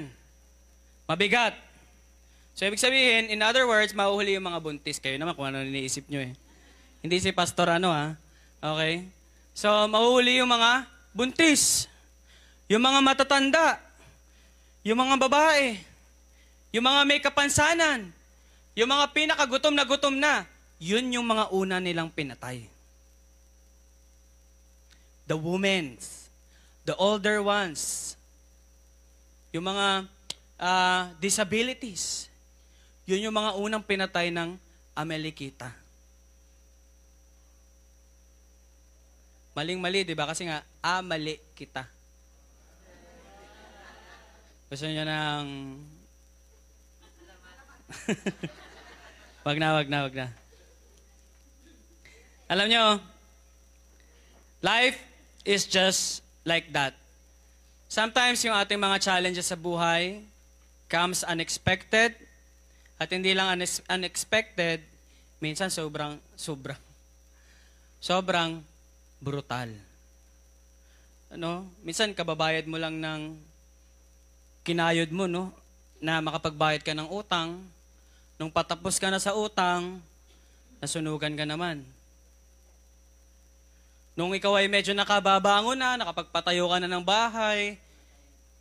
Mabigat. 1.09 1.57
So, 2.55 2.63
ibig 2.63 2.79
sabihin, 2.79 3.27
in 3.27 3.43
other 3.43 3.67
words, 3.67 3.91
mahuhuli 3.91 4.39
yung 4.39 4.47
mga 4.47 4.63
buntis. 4.63 5.01
Kayo 5.03 5.19
naman 5.19 5.35
kung 5.35 5.51
ano 5.51 5.65
iniisip 5.65 6.07
nyo 6.07 6.23
eh. 6.23 6.31
Hindi 7.03 7.19
si 7.19 7.35
pastor 7.35 7.67
ano 7.67 7.91
ha. 7.91 8.15
Okay? 8.63 9.03
So, 9.51 9.89
mahuhuli 9.91 10.39
yung 10.39 10.49
mga 10.49 10.87
buntis. 11.17 11.89
Yung 12.69 12.85
mga 12.85 13.01
matatanda. 13.01 13.81
Yung 14.85 15.01
mga 15.01 15.17
babae. 15.17 15.81
Yung 16.69 16.85
mga 16.85 17.01
may 17.09 17.17
kapansanan. 17.17 18.13
Yung 18.77 18.93
mga 18.93 19.09
pinakagutom 19.09 19.73
na 19.73 19.81
gutom 19.81 20.13
na, 20.13 20.45
yun 20.77 21.09
yung 21.09 21.25
mga 21.25 21.49
una 21.49 21.81
nilang 21.81 22.13
pinatay. 22.13 22.69
The 25.25 25.33
women, 25.33 25.97
the 26.85 26.93
older 27.01 27.41
ones, 27.41 28.13
yung 29.49 29.65
mga 29.65 30.05
uh, 30.61 31.03
disabilities, 31.17 32.29
yun 33.09 33.25
yung 33.25 33.35
mga 33.35 33.57
unang 33.57 33.81
pinatay 33.81 34.29
ng 34.29 34.53
Amelikita. 34.93 35.73
Maling-mali, 39.57 40.05
di 40.05 40.13
ba? 40.13 40.29
Kasi 40.29 40.45
nga, 40.45 40.61
amali 40.85 41.41
kita. 41.57 41.89
Gusto 44.69 44.85
niyo 44.85 45.01
ng... 45.01 45.45
Wag 49.47 49.57
na, 49.57 49.79
wag 49.79 49.87
na, 49.87 50.03
wag 50.05 50.11
na. 50.13 50.27
Alam 52.51 52.67
nyo, 52.67 52.85
life 54.59 54.99
is 55.47 55.63
just 55.63 56.19
like 56.43 56.67
that. 56.75 56.91
Sometimes 57.87 58.43
yung 58.43 58.51
ating 58.59 58.75
mga 58.75 58.99
challenges 58.99 59.47
sa 59.47 59.55
buhay 59.55 60.19
comes 60.91 61.23
unexpected 61.23 62.11
at 62.99 63.07
hindi 63.07 63.31
lang 63.31 63.55
unexpected, 63.87 64.83
minsan 65.39 65.71
sobrang, 65.71 66.19
sobrang, 66.35 66.79
sobrang 68.03 68.59
brutal. 69.19 69.71
Ano? 71.33 71.67
Minsan 71.83 72.15
kababayad 72.15 72.65
mo 72.69 72.79
lang 72.79 72.97
ng 72.97 73.35
kinayod 74.63 75.11
mo, 75.11 75.25
no? 75.25 75.51
Na 75.97 76.21
makapagbayad 76.21 76.85
ka 76.85 76.93
ng 76.93 77.09
utang, 77.09 77.61
Nung 78.37 78.53
patapos 78.53 79.01
ka 79.01 79.09
na 79.09 79.17
sa 79.17 79.33
utang, 79.33 79.97
nasunugan 80.77 81.33
ka 81.33 81.41
naman. 81.41 81.81
Nung 84.13 84.29
ikaw 84.37 84.61
ay 84.61 84.69
medyo 84.69 84.93
nakababangon 84.93 85.77
na, 85.77 85.97
nakapagpatayo 85.97 86.69
ka 86.69 86.77
na 86.77 86.89
ng 86.89 87.01
bahay, 87.01 87.81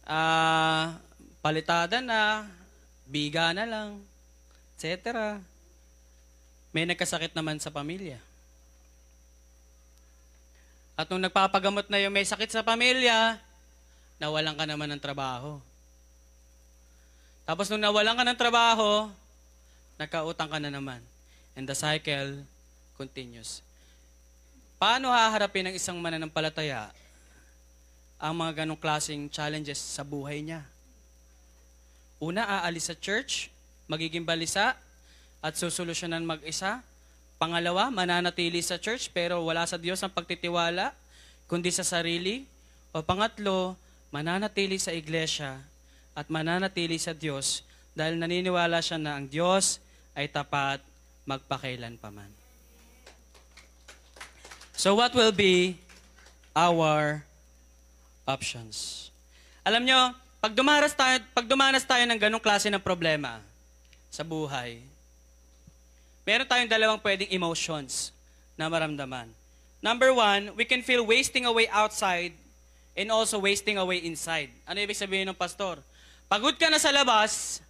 uh, 0.08 0.96
palitada 1.44 2.00
na, 2.00 2.48
biga 3.04 3.52
na 3.52 3.68
lang, 3.68 4.00
etc. 4.76 5.36
May 6.72 6.88
nagkasakit 6.88 7.36
naman 7.36 7.60
sa 7.60 7.68
pamilya. 7.68 8.16
At 10.96 11.12
nung 11.12 11.20
nagpapagamot 11.20 11.92
na 11.92 12.00
yung 12.00 12.16
may 12.16 12.24
sakit 12.24 12.48
sa 12.48 12.64
pamilya, 12.64 13.36
nawalan 14.16 14.56
ka 14.56 14.64
naman 14.64 14.88
ng 14.96 15.02
trabaho. 15.04 15.60
Tapos 17.44 17.68
nung 17.68 17.84
nawalan 17.84 18.16
ka 18.16 18.24
ng 18.24 18.40
trabaho, 18.40 19.12
nakautang 20.00 20.48
ka 20.48 20.56
na 20.56 20.72
naman. 20.72 21.04
And 21.52 21.68
the 21.68 21.76
cycle 21.76 22.40
continues. 22.96 23.60
Paano 24.80 25.12
haharapin 25.12 25.68
ng 25.68 25.74
isang 25.76 26.00
mananampalataya 26.00 26.88
ang 28.16 28.32
mga 28.32 28.64
ganong 28.64 28.80
klaseng 28.80 29.28
challenges 29.28 29.80
sa 29.80 30.00
buhay 30.00 30.40
niya? 30.40 30.64
Una, 32.16 32.48
aalis 32.60 32.88
sa 32.88 32.96
church, 32.96 33.52
magiging 33.84 34.24
balisa, 34.24 34.76
at 35.44 35.52
susolusyonan 35.56 36.24
mag-isa. 36.24 36.80
Pangalawa, 37.36 37.92
mananatili 37.92 38.64
sa 38.64 38.80
church 38.80 39.12
pero 39.12 39.44
wala 39.44 39.68
sa 39.68 39.76
Diyos 39.76 40.00
ang 40.00 40.12
pagtitiwala, 40.12 40.96
kundi 41.44 41.68
sa 41.68 41.84
sarili. 41.84 42.48
O 42.96 43.04
pangatlo, 43.04 43.76
mananatili 44.08 44.80
sa 44.80 44.96
iglesia 44.96 45.60
at 46.16 46.32
mananatili 46.32 46.96
sa 46.96 47.12
Diyos 47.12 47.60
dahil 47.92 48.16
naniniwala 48.16 48.80
siya 48.80 48.96
na 48.96 49.20
ang 49.20 49.28
Diyos 49.28 49.84
ay 50.16 50.32
tapat 50.32 50.80
magpakailan 51.28 52.00
paman. 52.00 52.32
So 54.76 54.96
what 54.96 55.12
will 55.12 55.32
be 55.32 55.76
our 56.56 57.20
options? 58.24 59.08
Alam 59.64 59.84
nyo, 59.84 60.16
pag 60.40 60.52
dumaras 60.56 60.96
tayo, 60.96 61.20
pag 61.36 61.48
dumanas 61.48 61.84
tayo 61.84 62.04
ng 62.04 62.20
ganong 62.20 62.40
klase 62.40 62.72
ng 62.72 62.80
problema 62.80 63.40
sa 64.08 64.24
buhay, 64.24 64.80
meron 66.26 66.44
tayong 66.50 66.68
dalawang 66.68 67.00
pwedeng 67.00 67.30
emotions 67.30 68.10
na 68.58 68.66
maramdaman. 68.66 69.30
Number 69.80 70.10
one, 70.10 70.50
we 70.58 70.66
can 70.66 70.82
feel 70.82 71.06
wasting 71.06 71.46
away 71.46 71.70
outside 71.70 72.34
and 72.98 73.08
also 73.14 73.38
wasting 73.38 73.78
away 73.78 74.02
inside. 74.02 74.50
Ano 74.66 74.82
ibig 74.82 74.98
sabihin 74.98 75.30
ng 75.30 75.38
pastor? 75.38 75.78
Pagod 76.26 76.58
ka 76.58 76.66
na 76.66 76.82
sa 76.82 76.90
labas, 76.90 77.62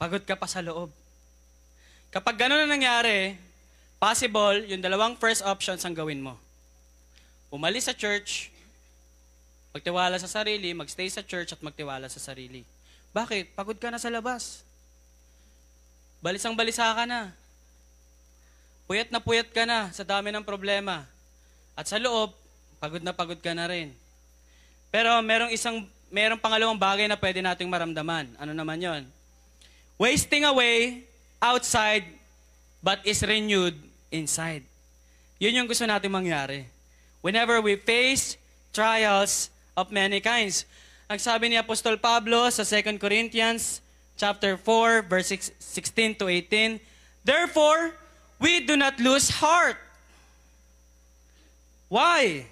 Pagod 0.00 0.24
ka 0.24 0.32
pa 0.32 0.48
sa 0.48 0.64
loob. 0.64 0.88
Kapag 2.08 2.40
gano'n 2.40 2.64
na 2.64 2.72
nangyari, 2.72 3.36
possible, 4.00 4.64
yung 4.64 4.80
dalawang 4.80 5.12
first 5.20 5.44
options 5.44 5.84
ang 5.84 5.92
gawin 5.92 6.24
mo. 6.24 6.40
Umalis 7.52 7.84
sa 7.84 7.92
church, 7.92 8.48
magtiwala 9.76 10.16
sa 10.16 10.24
sarili, 10.24 10.72
magstay 10.72 11.12
sa 11.12 11.20
church 11.20 11.52
at 11.52 11.60
magtiwala 11.60 12.08
sa 12.08 12.16
sarili. 12.16 12.64
Bakit? 13.12 13.52
Pagod 13.52 13.76
ka 13.76 13.92
na 13.92 14.00
sa 14.00 14.08
labas. 14.08 14.64
Balisang 16.20 16.56
balisa 16.56 16.92
ka 16.92 17.04
na. 17.08 17.32
Puyat 18.84 19.08
na 19.08 19.20
puyat 19.20 19.48
ka 19.50 19.64
na 19.64 19.88
sa 19.90 20.04
dami 20.04 20.32
ng 20.32 20.44
problema. 20.44 21.04
At 21.76 21.88
sa 21.88 21.96
loob, 21.96 22.36
pagod 22.80 23.00
na 23.00 23.16
pagod 23.16 23.40
ka 23.40 23.56
na 23.56 23.68
rin. 23.68 23.92
Pero 24.92 25.16
merong 25.24 25.52
isang, 25.52 25.84
merong 26.12 26.40
pangalawang 26.40 26.78
bagay 26.78 27.08
na 27.08 27.16
pwede 27.16 27.40
nating 27.40 27.70
maramdaman. 27.70 28.30
Ano 28.36 28.52
naman 28.52 28.80
yon? 28.80 29.04
wasting 30.00 30.48
away 30.48 31.04
outside 31.44 32.08
but 32.80 33.04
is 33.04 33.20
renewed 33.20 33.76
inside. 34.08 34.64
Yun 35.36 35.60
yung 35.60 35.68
gusto 35.68 35.84
natin 35.84 36.08
mangyari. 36.08 36.64
whenever 37.20 37.60
we 37.60 37.76
face 37.76 38.40
trials 38.72 39.52
of 39.76 39.92
many 39.92 40.20
kinds. 40.20 40.64
Ang 41.10 41.20
sabi 41.20 41.52
ni 41.52 41.56
Apostol 41.60 42.00
Pablo 42.00 42.48
sa 42.48 42.64
2 42.64 42.96
Corinthians 42.96 43.84
chapter 44.20 44.60
4 44.60 45.08
verse 45.08 45.32
16 45.32 46.20
to 46.20 46.28
18, 46.28 46.76
Therefore, 47.24 47.96
we 48.36 48.60
do 48.68 48.76
not 48.76 49.00
lose 49.00 49.32
heart. 49.32 49.80
Why? 51.88 52.44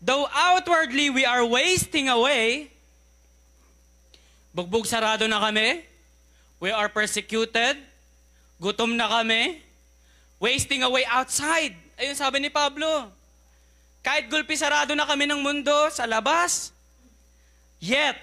Though 0.00 0.26
outwardly 0.32 1.12
we 1.12 1.28
are 1.28 1.44
wasting 1.44 2.08
away, 2.08 2.72
bugbog 4.56 4.88
sarado 4.88 5.28
na 5.28 5.44
kami, 5.44 5.84
we 6.56 6.72
are 6.72 6.88
persecuted, 6.88 7.76
gutom 8.56 8.96
na 8.96 9.12
kami, 9.12 9.60
wasting 10.40 10.82
away 10.82 11.04
outside. 11.04 11.76
Ayun 12.00 12.16
sabi 12.16 12.40
ni 12.40 12.48
Pablo. 12.48 13.12
Kahit 14.02 14.26
gulpi 14.26 14.56
sarado 14.58 14.96
na 14.96 15.04
kami 15.06 15.28
ng 15.28 15.38
mundo 15.38 15.92
sa 15.92 16.08
labas, 16.08 16.74
yet, 17.78 18.18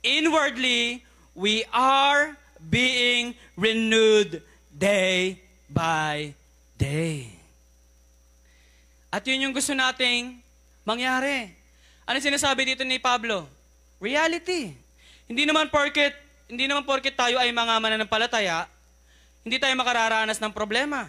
inwardly, 0.00 1.04
we 1.38 1.62
are 1.70 2.34
being 2.58 3.30
renewed 3.54 4.42
day 4.74 5.38
by 5.70 6.34
day. 6.74 7.30
At 9.14 9.22
yun 9.22 9.46
yung 9.46 9.54
gusto 9.54 9.70
nating 9.70 10.42
mangyari. 10.82 11.54
Ano 12.02 12.18
sinasabi 12.18 12.74
dito 12.74 12.82
ni 12.82 12.98
Pablo? 12.98 13.46
Reality. 14.02 14.74
Hindi 15.30 15.46
naman 15.46 15.70
porket, 15.70 16.18
hindi 16.50 16.66
naman 16.66 16.82
porket 16.82 17.14
tayo 17.14 17.38
ay 17.38 17.54
mga 17.54 17.74
mananampalataya, 17.78 18.66
hindi 19.46 19.62
tayo 19.62 19.72
makararanas 19.78 20.42
ng 20.42 20.50
problema. 20.50 21.06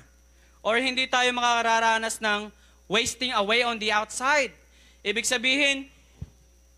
Or 0.62 0.78
hindi 0.78 1.10
tayo 1.10 1.32
makararanas 1.34 2.22
ng 2.22 2.54
wasting 2.86 3.34
away 3.34 3.66
on 3.66 3.82
the 3.82 3.90
outside. 3.90 4.54
Ibig 5.02 5.26
sabihin, 5.26 5.88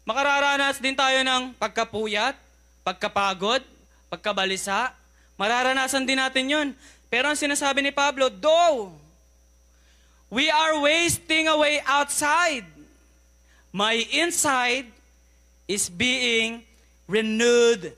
makararanas 0.08 0.80
din 0.80 0.96
tayo 0.96 1.20
ng 1.26 1.58
pagkapuyat, 1.58 2.38
pagkapagod, 2.82 3.62
pagkabalisa. 4.10 4.94
Mararanasan 5.38 6.06
din 6.06 6.20
natin 6.20 6.46
yun. 6.50 6.68
Pero 7.12 7.28
ang 7.28 7.38
sinasabi 7.38 7.84
ni 7.84 7.92
Pablo, 7.92 8.30
though 8.30 8.94
we 10.32 10.48
are 10.48 10.80
wasting 10.80 11.48
away 11.52 11.84
outside, 11.84 12.66
my 13.76 14.00
inside 14.16 14.88
is 15.68 15.88
being 15.88 16.64
renewed 17.08 17.96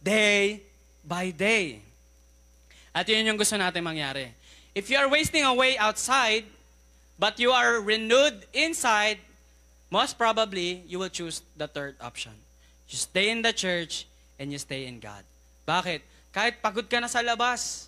day 0.00 0.60
by 1.04 1.32
day. 1.32 1.80
At 2.94 3.08
yun 3.08 3.26
yung 3.26 3.40
gusto 3.40 3.56
natin 3.56 3.84
mangyari. 3.84 4.32
If 4.74 4.88
you 4.88 4.96
are 4.96 5.08
wasting 5.08 5.44
away 5.44 5.76
outside, 5.76 6.44
but 7.18 7.38
you 7.38 7.50
are 7.50 7.80
renewed 7.80 8.46
inside, 8.52 9.18
most 9.90 10.18
probably, 10.18 10.82
you 10.88 10.98
will 10.98 11.12
choose 11.12 11.42
the 11.56 11.68
third 11.68 11.94
option. 12.00 12.32
You 12.88 12.98
stay 12.98 13.30
in 13.30 13.42
the 13.42 13.52
church 13.52 14.06
and 14.38 14.50
you 14.50 14.58
stay 14.58 14.86
in 14.86 14.98
God. 14.98 15.22
Bakit? 15.64 16.02
Kahit 16.34 16.58
pagod 16.58 16.86
ka 16.90 16.98
na 16.98 17.08
sa 17.08 17.22
labas, 17.22 17.86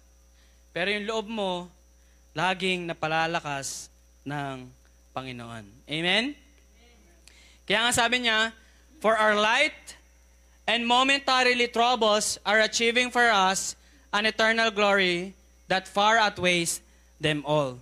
pero 0.70 0.92
yung 0.92 1.08
loob 1.08 1.26
mo, 1.26 1.66
laging 2.36 2.84
napalalakas 2.84 3.88
ng 4.22 4.68
Panginoon. 5.16 5.64
Amen? 5.88 6.36
Kaya 7.64 7.88
nga 7.88 7.92
sabi 7.96 8.28
niya, 8.28 8.52
For 9.00 9.16
our 9.16 9.36
light 9.36 9.96
and 10.64 10.84
momentarily 10.88 11.68
troubles 11.68 12.40
are 12.44 12.60
achieving 12.64 13.12
for 13.12 13.24
us 13.28 13.76
an 14.12 14.24
eternal 14.24 14.72
glory 14.72 15.36
that 15.68 15.88
far 15.88 16.16
outweighs 16.16 16.80
them 17.20 17.44
all. 17.44 17.76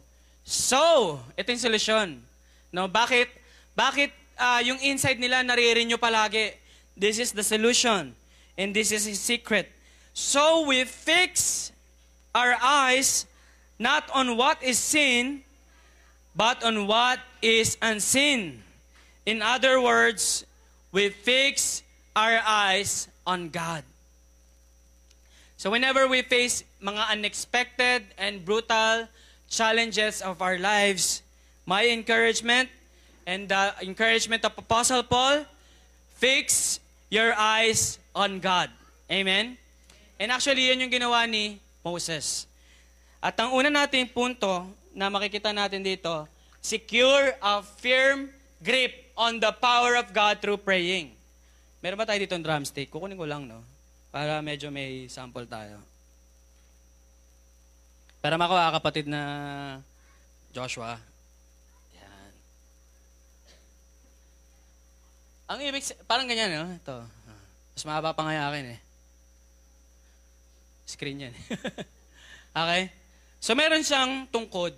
So, 0.44 1.18
ito 1.38 1.49
yung 1.54 1.64
solusyon. 1.64 2.09
No, 2.74 2.90
bakit 2.90 3.31
bakit 3.72 4.11
ah, 4.37 4.61
yung 4.61 4.79
inside 4.83 5.18
nila 5.18 5.42
nare-renew 5.42 5.98
palagi? 5.98 6.55
This 6.94 7.18
is 7.18 7.31
the 7.35 7.42
solution. 7.42 8.14
And 8.57 8.75
this 8.75 8.93
is 8.93 9.05
his 9.05 9.21
secret. 9.21 9.71
So 10.12 10.67
we 10.67 10.85
fix 10.85 11.73
our 12.35 12.57
eyes 12.62 13.27
not 13.79 14.09
on 14.14 14.37
what 14.37 14.62
is 14.62 14.79
seen, 14.79 15.43
but 16.37 16.62
on 16.62 16.87
what 16.87 17.19
is 17.43 17.77
unseen. 17.83 18.62
In 19.27 19.43
other 19.43 19.81
words, 19.81 20.45
we 20.93 21.09
fix 21.09 21.83
our 22.14 22.40
eyes 22.47 23.09
on 23.27 23.49
God. 23.49 23.83
So 25.57 25.71
whenever 25.71 26.07
we 26.07 26.23
face 26.23 26.62
mga 26.83 27.09
unexpected 27.11 28.05
and 28.19 28.45
brutal 28.45 29.09
challenges 29.49 30.21
of 30.21 30.43
our 30.43 30.59
lives, 30.59 31.23
my 31.67 31.88
encouragement 31.88 32.69
and 33.27 33.49
the 33.49 33.75
encouragement 33.81 34.45
of 34.45 34.53
Apostle 34.59 35.03
Paul, 35.03 35.47
fix 36.17 36.81
your 37.14 37.31
eyes 37.38 38.03
on 38.11 38.42
God. 38.42 38.74
Amen? 39.07 39.55
And 40.18 40.35
actually, 40.35 40.66
yun 40.66 40.83
yung 40.83 40.90
ginawa 40.90 41.31
ni 41.31 41.62
Moses. 41.87 42.50
At 43.22 43.38
ang 43.38 43.55
una 43.55 43.70
nating 43.70 44.11
punto 44.11 44.66
na 44.90 45.07
makikita 45.07 45.55
natin 45.55 45.87
dito, 45.87 46.27
secure 46.59 47.38
a 47.38 47.62
firm 47.62 48.35
grip 48.59 49.14
on 49.14 49.38
the 49.38 49.55
power 49.62 49.94
of 49.94 50.11
God 50.11 50.42
through 50.42 50.59
praying. 50.59 51.14
Meron 51.79 52.03
ba 52.03 52.09
tayo 52.09 52.18
dito 52.18 52.35
ng 52.35 52.42
drumstick? 52.42 52.90
Kukunin 52.90 53.14
ko 53.14 53.31
lang, 53.31 53.46
no? 53.46 53.62
Para 54.11 54.42
medyo 54.42 54.74
may 54.74 55.07
sample 55.07 55.46
tayo. 55.46 55.79
Para 58.18 58.35
makuha 58.35 58.74
kapatid 58.74 59.07
na 59.07 59.22
Joshua. 60.50 60.98
Ang 65.44 65.61
ibig, 65.61 65.85
parang 66.09 66.24
ganyan, 66.24 66.57
no? 66.57 66.72
Ito. 66.72 67.04
Mas 67.76 67.85
mahaba 67.85 68.16
pa 68.16 68.24
nga 68.24 68.48
akin, 68.48 68.76
eh. 68.76 68.80
Screen 70.88 71.28
yan. 71.28 71.35
okay? 72.57 72.88
So, 73.44 73.52
meron 73.52 73.85
siyang 73.85 74.24
tungkod. 74.33 74.72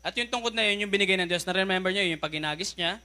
At 0.00 0.16
yung 0.16 0.32
tungkod 0.32 0.56
na 0.56 0.64
yun, 0.64 0.88
yung 0.88 0.92
binigay 0.92 1.20
ng 1.20 1.28
Diyos. 1.28 1.44
Na-remember 1.44 1.92
niyo, 1.92 2.08
yung 2.08 2.22
pag 2.22 2.32
ginagis 2.32 2.72
niya, 2.72 2.96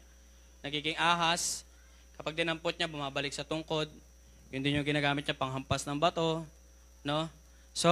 nagiging 0.64 0.96
ahas. 0.96 1.68
Kapag 2.16 2.40
dinampot 2.40 2.72
niya, 2.80 2.88
bumabalik 2.88 3.36
sa 3.36 3.44
tungkod. 3.44 3.92
Yun 4.48 4.64
din 4.64 4.80
yung 4.80 4.88
ginagamit 4.88 5.28
niya 5.28 5.36
panghampas 5.36 5.84
ng 5.84 6.00
bato. 6.00 6.48
No? 7.04 7.28
So, 7.76 7.92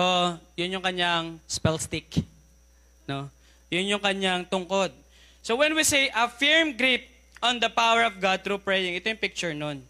yun 0.56 0.80
yung 0.80 0.86
kanyang 0.86 1.36
spell 1.52 1.76
stick. 1.76 2.24
No? 3.04 3.28
Yun 3.68 3.92
yung 3.92 4.04
kanyang 4.04 4.48
tungkod. 4.48 4.96
So, 5.44 5.60
when 5.60 5.76
we 5.76 5.84
say 5.84 6.08
a 6.16 6.32
firm 6.32 6.80
grip 6.80 7.11
on 7.42 7.58
the 7.58 7.68
power 7.68 8.06
of 8.06 8.22
God 8.22 8.46
through 8.46 8.62
praying, 8.62 9.02
ito 9.02 9.10
yung 9.10 9.20
picture 9.20 9.52
nun. 9.52 9.82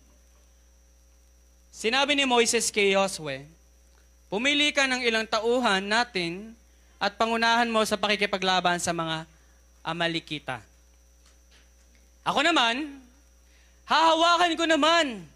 Sinabi 1.71 2.15
ni 2.15 2.23
Moises 2.23 2.71
kay 2.71 2.95
Josue, 2.95 3.43
Pumili 4.31 4.71
ka 4.71 4.87
ng 4.87 5.03
ilang 5.03 5.27
tauhan 5.27 5.83
natin 5.83 6.55
at 6.95 7.19
pangunahan 7.19 7.67
mo 7.67 7.83
sa 7.83 7.99
pakikipaglaban 7.99 8.79
sa 8.79 8.95
mga 8.95 9.27
Amalikita. 9.83 10.63
Ako 12.23 12.39
naman, 12.39 13.01
hahawakan 13.83 14.55
ko 14.55 14.63
naman 14.63 15.27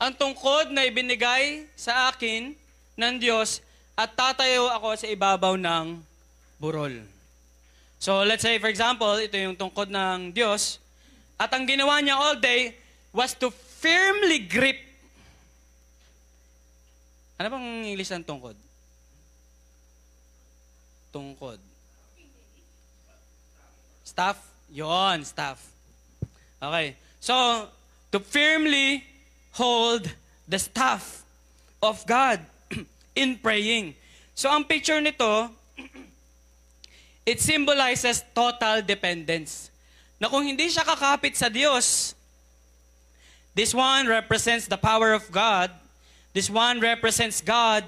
ang 0.00 0.12
tungkod 0.16 0.72
na 0.72 0.88
ibinigay 0.88 1.68
sa 1.76 2.08
akin 2.08 2.56
ng 2.96 3.14
Diyos 3.20 3.60
at 3.92 4.16
tatayo 4.16 4.72
ako 4.72 4.96
sa 4.96 5.06
ibabaw 5.12 5.60
ng 5.60 6.00
burol. 6.56 7.04
So 8.02 8.24
let's 8.26 8.42
say 8.42 8.58
for 8.58 8.72
example, 8.72 9.14
ito 9.20 9.36
yung 9.36 9.54
tungkod 9.54 9.92
ng 9.92 10.34
Diyos 10.34 10.81
at 11.42 11.50
ang 11.50 11.66
ginawa 11.66 11.98
niya 11.98 12.14
all 12.14 12.38
day 12.38 12.78
was 13.10 13.34
to 13.34 13.50
firmly 13.50 14.46
grip 14.46 14.92
ano 17.42 17.58
bang 17.58 17.90
English 17.90 18.14
ng 18.14 18.22
tungkod? 18.22 18.54
Tungkod. 21.10 21.58
Staff? 24.06 24.38
Yon, 24.70 25.26
staff. 25.26 25.58
Okay. 26.62 26.94
So, 27.18 27.34
to 28.14 28.22
firmly 28.22 29.02
hold 29.58 30.06
the 30.46 30.62
staff 30.62 31.26
of 31.82 32.06
God 32.06 32.38
in 33.18 33.42
praying. 33.42 33.98
So, 34.38 34.46
ang 34.46 34.62
picture 34.62 35.02
nito, 35.02 35.50
it 37.26 37.42
symbolizes 37.42 38.22
total 38.30 38.86
dependence. 38.86 39.71
Na 40.22 40.30
kung 40.30 40.46
hindi 40.46 40.70
siya 40.70 40.86
kakapit 40.86 41.34
sa 41.34 41.50
Diyos, 41.50 42.14
this 43.58 43.74
one 43.74 44.06
represents 44.06 44.70
the 44.70 44.78
power 44.78 45.10
of 45.10 45.26
God, 45.34 45.74
This 46.32 46.48
one 46.48 46.80
represents 46.80 47.40
God. 47.40 47.84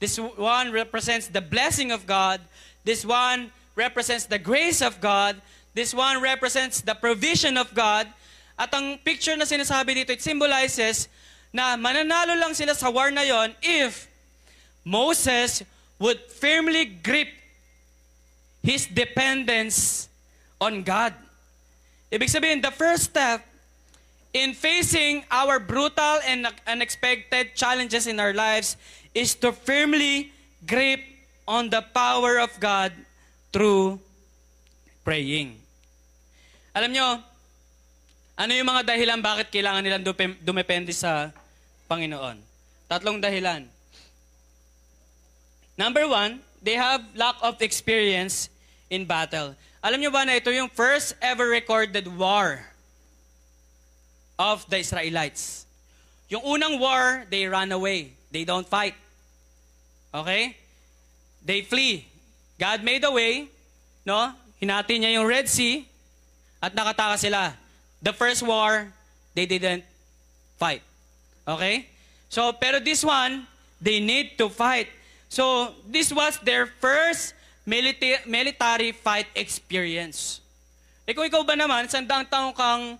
This 0.00 0.18
one 0.18 0.72
represents 0.72 1.28
the 1.28 1.40
blessing 1.40 1.92
of 1.92 2.06
God. 2.06 2.40
This 2.84 3.04
one 3.04 3.52
represents 3.74 4.24
the 4.24 4.38
grace 4.38 4.80
of 4.80 5.00
God. 5.00 5.40
This 5.74 5.92
one 5.92 6.20
represents 6.20 6.80
the 6.80 6.94
provision 6.94 7.56
of 7.56 7.72
God. 7.74 8.08
At 8.58 8.72
ang 8.72 8.96
picture 9.04 9.36
na 9.36 9.44
sinasabi 9.44 9.92
dito, 9.92 10.16
it 10.16 10.24
symbolizes 10.24 11.08
na 11.52 11.76
mananalo 11.76 12.32
lang 12.40 12.56
sila 12.56 12.72
sa 12.72 12.88
war 12.88 13.12
na 13.12 13.20
yon 13.28 13.52
if 13.60 14.08
Moses 14.84 15.60
would 16.00 16.20
firmly 16.32 16.88
grip 16.88 17.28
his 18.64 18.88
dependence 18.88 20.08
on 20.60 20.80
God. 20.80 21.12
Ibig 22.12 22.30
sabihin, 22.30 22.62
the 22.62 22.70
first 22.70 23.10
step 23.10 23.42
in 24.30 24.54
facing 24.54 25.24
our 25.30 25.58
brutal 25.58 26.22
and 26.22 26.46
unexpected 26.68 27.56
challenges 27.58 28.06
in 28.06 28.20
our 28.20 28.36
lives 28.36 28.76
is 29.16 29.34
to 29.34 29.50
firmly 29.50 30.30
grip 30.68 31.00
on 31.48 31.70
the 31.70 31.82
power 31.94 32.38
of 32.38 32.52
God 32.60 32.92
through 33.50 33.98
praying. 35.02 35.58
Alam 36.76 36.92
nyo, 36.92 37.08
ano 38.36 38.50
yung 38.52 38.68
mga 38.68 38.84
dahilan 38.84 39.18
bakit 39.24 39.48
kailangan 39.48 39.80
nilang 39.80 40.04
dumepende 40.44 40.92
sa 40.92 41.32
Panginoon? 41.88 42.36
Tatlong 42.86 43.18
dahilan. 43.18 43.64
Number 45.80 46.04
one, 46.04 46.44
they 46.60 46.76
have 46.76 47.00
lack 47.16 47.40
of 47.40 47.58
experience 47.64 48.52
in 48.92 49.08
battle. 49.08 49.56
Alam 49.86 50.02
nyo 50.02 50.10
ba 50.10 50.26
na 50.26 50.34
ito 50.34 50.50
yung 50.50 50.66
first 50.66 51.14
ever 51.22 51.46
recorded 51.46 52.10
war 52.10 52.58
of 54.34 54.66
the 54.66 54.82
Israelites? 54.82 55.62
Yung 56.26 56.42
unang 56.42 56.82
war, 56.82 57.22
they 57.30 57.46
run 57.46 57.70
away. 57.70 58.10
They 58.34 58.42
don't 58.42 58.66
fight. 58.66 58.98
Okay? 60.10 60.58
They 61.38 61.62
flee. 61.62 62.02
God 62.58 62.82
made 62.82 63.06
a 63.06 63.14
way, 63.14 63.46
no? 64.02 64.34
Hinati 64.58 64.98
niya 64.98 65.22
yung 65.22 65.26
Red 65.30 65.46
Sea 65.46 65.86
at 66.58 66.74
nakataka 66.74 67.14
sila. 67.22 67.54
The 68.02 68.10
first 68.10 68.42
war, 68.42 68.90
they 69.38 69.46
didn't 69.46 69.86
fight. 70.58 70.82
Okay? 71.46 71.86
So, 72.26 72.50
pero 72.58 72.82
this 72.82 73.06
one, 73.06 73.46
they 73.78 74.02
need 74.02 74.34
to 74.42 74.50
fight. 74.50 74.90
So, 75.30 75.78
this 75.86 76.10
was 76.10 76.42
their 76.42 76.66
first 76.66 77.35
military, 77.66 78.22
military 78.24 78.90
fight 78.94 79.26
experience. 79.34 80.38
Eh 81.04 81.12
kung 81.12 81.26
ikaw 81.26 81.42
ba 81.42 81.58
naman, 81.58 81.90
isang 81.90 82.06
daang 82.06 82.24
taong 82.24 82.54
kang, 82.54 82.96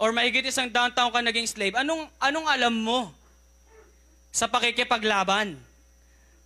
or 0.00 0.10
mahigit 0.10 0.48
isang 0.48 0.72
daang 0.72 0.90
taong 0.90 1.12
kang 1.12 1.24
naging 1.24 1.46
slave, 1.46 1.76
anong, 1.76 2.08
anong 2.16 2.48
alam 2.48 2.72
mo 2.72 3.12
sa 4.32 4.48
pakikipaglaban? 4.48 5.54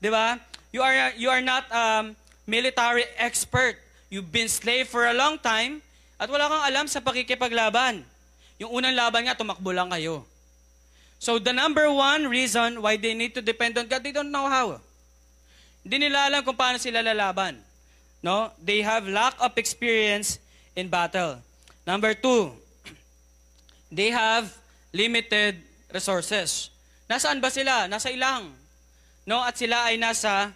Di 0.02 0.11
ba? 0.11 0.37
You 0.74 0.83
are, 0.83 1.14
you 1.14 1.30
are 1.30 1.42
not 1.42 1.66
um, 1.70 2.18
military 2.46 3.06
expert. 3.18 3.78
You've 4.11 4.30
been 4.30 4.50
slave 4.50 4.90
for 4.90 5.06
a 5.06 5.14
long 5.14 5.38
time, 5.38 5.83
at 6.18 6.26
wala 6.26 6.50
kang 6.50 6.64
alam 6.66 6.87
sa 6.90 6.98
pakikipaglaban. 6.98 8.02
Yung 8.61 8.70
unang 8.83 8.98
laban 8.98 9.24
nga, 9.24 9.38
tumakbo 9.38 9.70
lang 9.72 9.88
kayo. 9.88 10.26
So 11.20 11.38
the 11.38 11.52
number 11.52 11.85
one 11.92 12.26
reason 12.26 12.80
why 12.80 12.96
they 12.96 13.12
need 13.12 13.37
to 13.37 13.42
depend 13.44 13.76
on 13.76 13.87
God, 13.87 14.02
they 14.02 14.12
don't 14.12 14.33
know 14.33 14.48
how. 14.48 14.80
Hindi 15.81 16.09
nila 16.09 16.29
alam 16.29 16.45
kung 16.45 16.57
paano 16.57 16.77
sila 16.77 17.01
lalaban. 17.01 17.57
No? 18.21 18.53
They 18.61 18.85
have 18.85 19.09
lack 19.09 19.37
of 19.40 19.57
experience 19.57 20.37
in 20.77 20.93
battle. 20.93 21.40
Number 21.88 22.12
two, 22.12 22.53
they 23.88 24.12
have 24.12 24.53
limited 24.93 25.61
resources. 25.88 26.69
Nasaan 27.09 27.40
ba 27.40 27.49
sila? 27.49 27.88
Nasa 27.88 28.12
ilang. 28.12 28.53
No? 29.25 29.40
At 29.40 29.57
sila 29.57 29.88
ay 29.88 29.97
nasa 29.97 30.53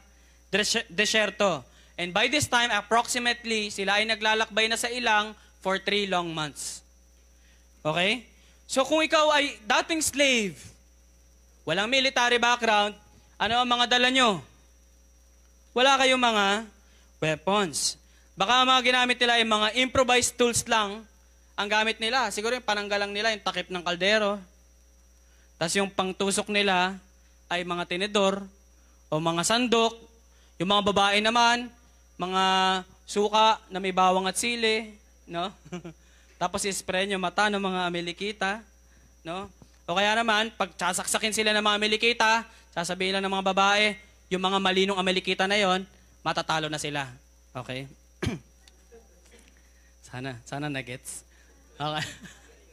des- 0.53 0.87
desyerto. 0.93 1.65
And 1.95 2.13
by 2.13 2.27
this 2.29 2.51
time, 2.51 2.75
approximately, 2.75 3.71
sila 3.71 4.03
ay 4.03 4.05
naglalakbay 4.07 4.67
na 4.67 4.79
sa 4.79 4.91
ilang 4.91 5.33
for 5.63 5.81
three 5.81 6.05
long 6.05 6.31
months. 6.35 6.85
Okay? 7.81 8.29
So 8.69 8.83
kung 8.85 9.01
ikaw 9.01 9.31
ay 9.33 9.57
dating 9.63 10.03
slave, 10.03 10.59
walang 11.65 11.89
military 11.89 12.37
background, 12.37 12.93
ano 13.39 13.55
ang 13.63 13.69
mga 13.69 13.87
dala 13.97 14.09
nyo? 14.11 14.43
Wala 15.75 15.99
kayong 15.99 16.23
mga 16.23 16.47
weapons. 17.19 17.99
Baka 18.39 18.63
mga 18.63 18.81
ginamit 18.87 19.19
nila 19.19 19.43
ay 19.43 19.43
mga 19.43 19.69
improvised 19.83 20.39
tools 20.39 20.63
lang 20.71 21.03
ang 21.59 21.67
gamit 21.67 21.99
nila. 21.99 22.31
Siguro 22.31 22.55
yung 22.55 22.63
pananggalang 22.63 23.11
nila, 23.11 23.35
yung 23.35 23.43
takip 23.43 23.67
ng 23.75 23.83
kaldero. 23.83 24.39
Tapos 25.59 25.75
yung 25.75 25.91
pangtusok 25.91 26.47
nila 26.55 26.95
ay 27.51 27.67
mga 27.67 27.91
tinidor 27.91 28.47
o 29.11 29.19
mga 29.19 29.43
sandok. 29.43 29.99
Yung 30.63 30.71
mga 30.71 30.95
babae 30.95 31.19
naman, 31.19 31.67
mga 32.23 32.45
suka 33.03 33.59
na 33.67 33.83
may 33.83 33.91
bawang 33.91 34.31
at 34.31 34.39
sili. 34.39 34.95
No? 35.27 35.51
Tapos 36.43 36.63
ispray 36.63 37.11
yung 37.11 37.19
mata 37.19 37.51
ng 37.51 37.59
mga 37.59 37.81
Amelikita. 37.91 38.51
No? 39.27 39.51
O 39.91 39.99
kaya 39.99 40.15
naman, 40.15 40.55
pag 40.55 40.71
sasaksakin 40.79 41.35
sila 41.35 41.51
ng 41.51 41.67
mga 41.67 41.77
Amelikita, 41.83 42.47
sasabihin 42.71 43.19
lang 43.19 43.27
ng 43.27 43.35
mga 43.35 43.49
babae, 43.51 44.14
yung 44.33 44.43
mga 44.43 44.59
malinong 44.61 45.01
Amelikita 45.01 45.45
na 45.45 45.59
yon, 45.59 45.85
matatalo 46.25 46.69
na 46.69 46.81
sila. 46.81 47.09
Okay? 47.53 47.87
sana, 50.09 50.41
sana 50.49 50.67
na 50.73 50.81
gets. 50.81 51.25
Okay. 51.77 52.05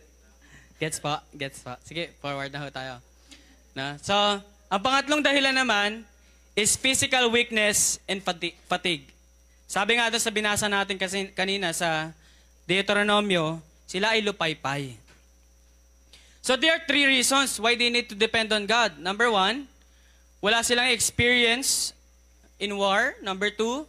gets 0.82 0.98
po, 0.98 1.14
gets 1.36 1.60
po. 1.62 1.76
Sige, 1.84 2.14
forward 2.24 2.50
na 2.54 2.62
ho 2.64 2.68
tayo. 2.72 2.94
Na? 3.76 3.96
So, 4.02 4.14
ang 4.72 4.82
pangatlong 4.82 5.20
dahilan 5.20 5.56
naman 5.56 6.08
is 6.56 6.76
physical 6.76 7.32
weakness 7.32 8.00
and 8.08 8.24
fati- 8.24 8.56
fatigue. 8.68 9.08
Sabi 9.68 9.96
nga 9.96 10.12
doon 10.12 10.20
sa 10.20 10.32
binasa 10.36 10.68
natin 10.68 11.00
kasi 11.00 11.32
kanina 11.32 11.72
sa 11.72 12.12
Deuteronomio, 12.68 13.64
sila 13.88 14.16
ay 14.16 14.24
lupaypay. 14.24 14.96
So 16.42 16.58
there 16.58 16.74
are 16.74 16.84
three 16.84 17.06
reasons 17.06 17.60
why 17.62 17.78
they 17.78 17.94
need 17.94 18.10
to 18.10 18.18
depend 18.18 18.50
on 18.52 18.66
God. 18.66 18.98
Number 18.98 19.30
one, 19.30 19.70
wala 20.42 20.66
silang 20.66 20.90
experience 20.90 21.94
in 22.58 22.74
war. 22.74 23.14
Number 23.22 23.54
two, 23.54 23.86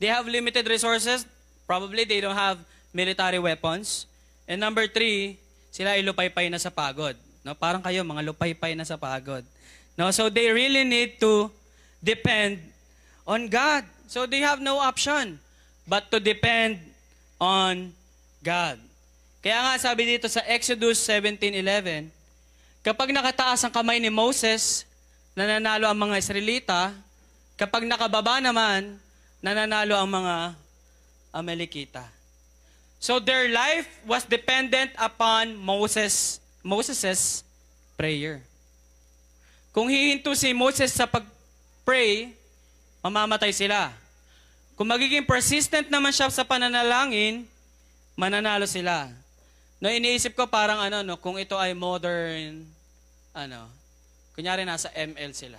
they 0.00 0.08
have 0.08 0.24
limited 0.24 0.64
resources. 0.64 1.28
Probably 1.68 2.08
they 2.08 2.24
don't 2.24 2.36
have 2.36 2.56
military 2.96 3.38
weapons. 3.38 4.08
And 4.48 4.56
number 4.56 4.88
three, 4.88 5.36
sila 5.68 5.94
ay 5.94 6.02
lupaypay 6.02 6.48
na 6.48 6.56
sa 6.56 6.72
pagod. 6.72 7.14
No? 7.44 7.52
Parang 7.52 7.84
kayo, 7.84 8.00
mga 8.00 8.32
lupaypay 8.32 8.72
na 8.72 8.88
sa 8.88 8.96
pagod. 8.96 9.44
No? 9.92 10.08
So 10.08 10.32
they 10.32 10.48
really 10.48 10.88
need 10.88 11.20
to 11.20 11.52
depend 12.00 12.64
on 13.28 13.52
God. 13.52 13.84
So 14.08 14.24
they 14.24 14.40
have 14.40 14.64
no 14.64 14.80
option 14.80 15.36
but 15.84 16.08
to 16.08 16.16
depend 16.16 16.80
on 17.36 17.92
God. 18.40 18.80
Kaya 19.44 19.60
nga 19.68 19.74
sabi 19.76 20.16
dito 20.16 20.32
sa 20.32 20.40
Exodus 20.48 20.96
17.11, 21.04 22.08
kapag 22.80 23.12
nakataas 23.12 23.68
ang 23.68 23.72
kamay 23.72 24.00
ni 24.00 24.08
Moses, 24.08 24.87
nananalo 25.38 25.86
ang 25.86 26.10
mga 26.10 26.18
Israelita. 26.18 26.90
Kapag 27.54 27.86
nakababa 27.86 28.42
naman, 28.42 28.98
nananalo 29.38 29.94
ang 29.94 30.10
mga 30.10 30.34
Amalekita. 31.30 32.02
So 32.98 33.22
their 33.22 33.46
life 33.46 33.86
was 34.02 34.26
dependent 34.26 34.90
upon 34.98 35.54
Moses, 35.54 36.42
Moses' 36.66 37.46
prayer. 37.94 38.42
Kung 39.70 39.86
hihinto 39.86 40.34
si 40.34 40.50
Moses 40.50 40.90
sa 40.90 41.06
pag-pray, 41.06 42.34
mamamatay 42.98 43.54
sila. 43.54 43.94
Kung 44.74 44.90
magiging 44.90 45.22
persistent 45.22 45.86
naman 45.86 46.10
siya 46.10 46.26
sa 46.34 46.42
pananalangin, 46.42 47.46
mananalo 48.18 48.66
sila. 48.66 49.06
No, 49.78 49.86
iniisip 49.86 50.34
ko 50.34 50.50
parang 50.50 50.82
ano, 50.82 51.06
no, 51.06 51.14
kung 51.22 51.38
ito 51.38 51.54
ay 51.54 51.70
modern, 51.78 52.66
ano, 53.30 53.77
kunyari 54.38 54.62
nasa 54.62 54.86
ML 54.94 55.34
sila. 55.34 55.58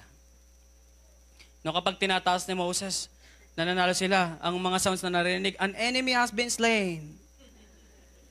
No, 1.67 1.75
kapag 1.75 1.99
tinataas 1.99 2.47
ni 2.47 2.55
Moses, 2.55 3.11
nananalo 3.59 3.91
sila. 3.91 4.39
Ang 4.39 4.55
mga 4.55 4.79
sounds 4.79 5.03
na 5.03 5.19
narinig, 5.19 5.59
an 5.59 5.75
enemy 5.75 6.15
has 6.15 6.31
been 6.31 6.47
slain. 6.47 7.19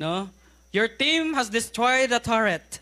No? 0.01 0.33
Your 0.73 0.89
team 0.89 1.37
has 1.37 1.53
destroyed 1.53 2.09
the 2.09 2.17
turret. 2.17 2.81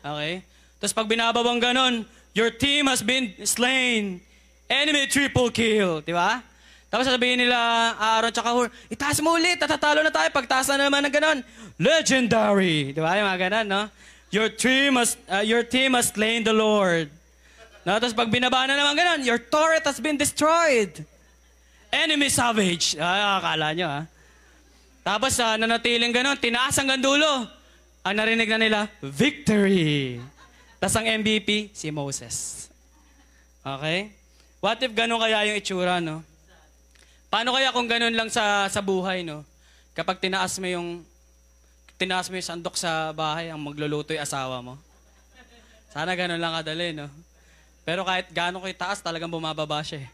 Okay? 0.00 0.40
Tapos 0.80 0.96
pag 0.96 1.04
binababang 1.04 1.60
ganon, 1.60 2.08
your 2.32 2.48
team 2.48 2.88
has 2.88 3.04
been 3.04 3.36
slain. 3.44 4.24
Enemy 4.72 5.04
triple 5.12 5.52
kill. 5.52 6.00
Di 6.00 6.16
ba? 6.16 6.40
Tapos 6.88 7.04
sasabihin 7.04 7.44
nila, 7.44 7.92
Aaron 8.00 8.32
tsaka 8.32 8.56
Hur, 8.56 8.72
itaas 8.88 9.20
mo 9.20 9.36
ulit, 9.36 9.60
tatatalo 9.60 10.00
na 10.00 10.08
tayo. 10.08 10.32
Pagtaas 10.32 10.72
na 10.72 10.88
naman 10.88 11.04
ng 11.04 11.12
ganon, 11.12 11.38
legendary. 11.76 12.96
Di 12.96 13.00
ba? 13.04 13.20
Yung 13.20 13.28
mga 13.28 13.40
ganon, 13.52 13.66
no? 13.68 13.82
Your 14.32 14.48
team 14.48 14.96
has, 14.96 15.20
uh, 15.28 15.44
your 15.44 15.60
team 15.60 15.92
has 15.92 16.08
slain 16.08 16.40
the 16.40 16.56
Lord. 16.56 17.12
No? 17.84 18.00
Tapos 18.00 18.16
pag 18.16 18.32
binaba 18.32 18.64
na 18.64 18.80
naman 18.80 18.96
ganon, 18.96 19.20
your 19.28 19.36
turret 19.36 19.84
has 19.84 20.00
been 20.00 20.16
destroyed. 20.16 21.04
Enemy 21.92 22.32
savage. 22.32 22.96
Ah, 22.96 23.36
akala 23.36 23.76
nyo, 23.76 23.84
ha? 23.92 24.02
Tapos 25.04 25.36
uh, 25.36 25.60
nanatiling 25.60 26.16
ganon, 26.16 26.40
tinaas 26.40 26.80
hanggang 26.80 27.04
dulo. 27.04 27.44
Ang 28.08 28.16
narinig 28.16 28.48
na 28.48 28.58
nila, 28.58 28.78
victory. 29.04 30.16
Tapos 30.80 30.96
ang 30.96 31.06
MVP, 31.20 31.70
si 31.76 31.92
Moses. 31.92 32.66
Okay? 33.60 34.16
What 34.64 34.80
if 34.80 34.96
ganon 34.96 35.20
kaya 35.20 35.44
yung 35.52 35.60
itsura, 35.60 36.00
no? 36.00 36.24
Paano 37.28 37.52
kaya 37.52 37.68
kung 37.68 37.84
ganun 37.84 38.16
lang 38.16 38.32
sa, 38.32 38.64
sa 38.72 38.80
buhay, 38.80 39.20
no? 39.20 39.44
Kapag 39.92 40.24
tinaas 40.24 40.56
mo 40.56 40.64
yung 40.72 41.04
tinaas 42.02 42.26
mo 42.26 42.34
yung 42.34 42.50
sandok 42.50 42.74
sa 42.74 43.14
bahay, 43.14 43.46
ang 43.46 43.62
magluluto 43.62 44.10
yung 44.10 44.26
asawa 44.26 44.58
mo. 44.58 44.74
Sana 45.94 46.18
ganun 46.18 46.42
lang 46.42 46.50
kadali, 46.58 46.90
no? 46.90 47.06
Pero 47.86 48.02
kahit 48.02 48.26
gano'n 48.34 48.58
ko 48.58 48.66
taas, 48.74 48.98
talagang 48.98 49.30
bumababa 49.30 49.78
siya 49.86 50.02
eh. 50.02 50.10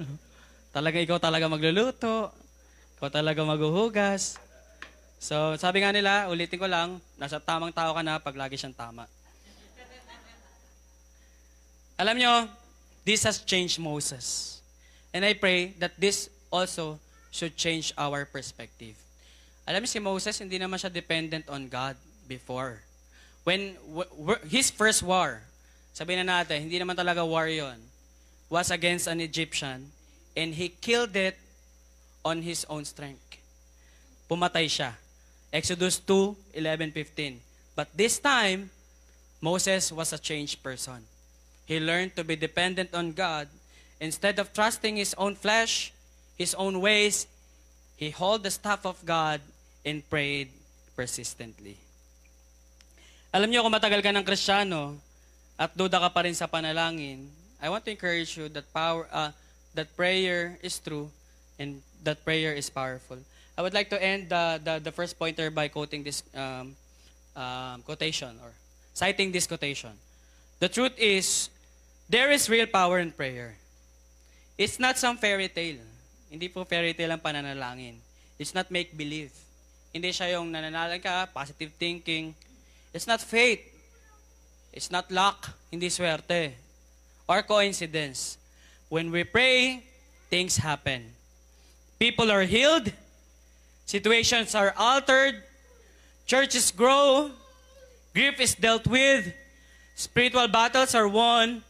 talaga 0.76 0.96
ikaw 0.96 1.20
talaga 1.20 1.52
magluluto. 1.52 2.32
Ikaw 2.96 3.12
talaga 3.12 3.44
maghuhugas. 3.44 4.40
So, 5.20 5.52
sabi 5.60 5.84
nga 5.84 5.92
nila, 5.92 6.32
ulitin 6.32 6.56
ko 6.56 6.64
lang, 6.64 6.96
nasa 7.20 7.36
tamang 7.36 7.76
tao 7.76 7.92
ka 7.92 8.00
na 8.00 8.16
pag 8.16 8.36
lagi 8.36 8.56
siyang 8.56 8.72
tama. 8.72 9.04
Alam 12.00 12.16
nyo, 12.16 12.32
this 13.04 13.24
has 13.28 13.44
changed 13.44 13.76
Moses. 13.76 14.60
And 15.12 15.28
I 15.28 15.36
pray 15.36 15.76
that 15.76 15.92
this 16.00 16.32
also 16.48 16.96
should 17.28 17.52
change 17.56 17.92
our 18.00 18.24
perspective. 18.24 19.05
Alam 19.66 19.82
niyo 19.82 19.90
si 19.90 19.98
Moses, 19.98 20.38
hindi 20.38 20.62
naman 20.62 20.78
siya 20.78 20.94
dependent 20.94 21.50
on 21.50 21.66
God 21.66 21.98
before. 22.30 22.86
When 23.42 23.74
his 24.46 24.70
first 24.70 25.02
war, 25.02 25.42
sabihin 25.90 26.22
na 26.22 26.42
natin, 26.42 26.70
hindi 26.70 26.78
naman 26.78 26.94
talaga 26.94 27.26
war 27.26 27.50
yon, 27.50 27.82
was 28.46 28.70
against 28.70 29.10
an 29.10 29.18
Egyptian, 29.18 29.90
and 30.38 30.54
he 30.54 30.70
killed 30.70 31.18
it 31.18 31.34
on 32.22 32.46
his 32.46 32.62
own 32.70 32.86
strength. 32.86 33.42
Pumatay 34.30 34.70
siya. 34.70 34.94
Exodus 35.50 35.98
2, 35.98 36.58
11, 36.58 36.90
15. 36.94 37.40
But 37.74 37.90
this 37.94 38.18
time, 38.18 38.70
Moses 39.42 39.90
was 39.90 40.12
a 40.12 40.18
changed 40.18 40.62
person. 40.62 41.06
He 41.66 41.78
learned 41.78 42.14
to 42.16 42.22
be 42.22 42.38
dependent 42.38 42.94
on 42.94 43.12
God. 43.12 43.50
Instead 43.98 44.38
of 44.38 44.52
trusting 44.52 44.96
his 44.96 45.14
own 45.18 45.34
flesh, 45.34 45.92
his 46.38 46.54
own 46.54 46.80
ways, 46.80 47.26
he 47.96 48.10
held 48.10 48.42
the 48.42 48.50
staff 48.50 48.86
of 48.86 49.02
God 49.06 49.40
and 49.86 50.02
prayed 50.10 50.50
persistently. 50.98 51.78
Alam 53.30 53.54
niyo 53.54 53.62
kung 53.62 53.70
matagal 53.70 54.02
ka 54.02 54.10
ng 54.10 54.26
Kristiyano 54.26 54.98
at 55.54 55.70
duda 55.78 56.02
ka 56.02 56.10
pa 56.10 56.26
rin 56.26 56.34
sa 56.34 56.50
panalangin, 56.50 57.30
I 57.62 57.70
want 57.70 57.86
to 57.86 57.94
encourage 57.94 58.34
you 58.34 58.50
that 58.50 58.66
power 58.74 59.06
uh, 59.08 59.30
that 59.78 59.94
prayer 59.94 60.58
is 60.60 60.76
true 60.82 61.08
and 61.56 61.80
that 62.02 62.24
prayer 62.26 62.52
is 62.52 62.68
powerful. 62.68 63.20
I 63.56 63.62
would 63.62 63.72
like 63.72 63.88
to 63.90 64.02
end 64.02 64.28
the, 64.28 64.60
the, 64.60 64.74
the 64.90 64.92
first 64.92 65.18
pointer 65.18 65.50
by 65.50 65.68
quoting 65.68 66.02
this 66.02 66.22
um, 66.34 66.76
um, 67.36 67.80
quotation 67.82 68.36
or 68.42 68.52
citing 68.92 69.32
this 69.32 69.46
quotation. 69.46 69.92
The 70.58 70.68
truth 70.68 70.92
is, 70.96 71.48
there 72.08 72.30
is 72.30 72.48
real 72.48 72.66
power 72.66 72.98
in 72.98 73.12
prayer. 73.12 73.56
It's 74.56 74.80
not 74.80 74.98
some 74.98 75.16
fairy 75.16 75.48
tale. 75.48 75.84
Hindi 76.30 76.48
po 76.48 76.64
fairy 76.64 76.92
tale 76.92 77.12
ang 77.12 77.20
pananalangin. 77.20 77.96
It's 78.38 78.54
not 78.54 78.70
make-believe. 78.70 79.32
Hindi 79.96 80.12
siya 80.12 80.36
yung 80.36 80.52
nananalang 80.52 81.00
ka, 81.00 81.24
positive 81.32 81.72
thinking. 81.80 82.36
It's 82.92 83.08
not 83.08 83.24
faith. 83.24 83.64
It's 84.68 84.92
not 84.92 85.08
luck. 85.08 85.56
Hindi 85.72 85.88
swerte. 85.88 86.52
Or 87.24 87.40
coincidence. 87.40 88.36
When 88.92 89.08
we 89.08 89.24
pray, 89.24 89.80
things 90.28 90.60
happen. 90.60 91.16
People 91.96 92.28
are 92.28 92.44
healed. 92.44 92.92
Situations 93.88 94.52
are 94.52 94.76
altered. 94.76 95.40
Churches 96.28 96.68
grow. 96.76 97.32
Grief 98.12 98.36
is 98.36 98.52
dealt 98.52 98.84
with. 98.84 99.32
Spiritual 99.96 100.52
battles 100.52 100.92
are 100.92 101.08
won. 101.08 101.64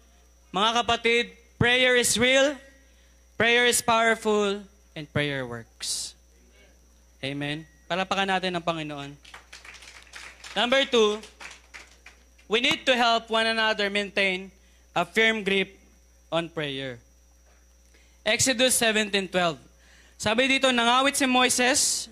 Mga 0.50 0.70
kapatid, 0.82 1.24
prayer 1.62 1.94
is 1.94 2.18
real. 2.18 2.58
Prayer 3.38 3.70
is 3.70 3.78
powerful. 3.78 4.66
And 4.98 5.06
prayer 5.14 5.46
works. 5.46 6.18
Amen. 7.22 7.70
Palapakan 7.86 8.26
natin 8.26 8.50
ng 8.58 8.64
Panginoon. 8.66 9.10
Number 10.58 10.82
two, 10.90 11.22
we 12.50 12.58
need 12.58 12.82
to 12.82 12.98
help 12.98 13.30
one 13.30 13.46
another 13.46 13.86
maintain 13.86 14.50
a 14.90 15.06
firm 15.06 15.46
grip 15.46 15.78
on 16.34 16.50
prayer. 16.50 16.98
Exodus 18.26 18.74
17.12 18.82 19.30
Sabi 20.18 20.50
dito, 20.50 20.66
nangawit 20.74 21.14
si 21.14 21.30
Moises, 21.30 22.10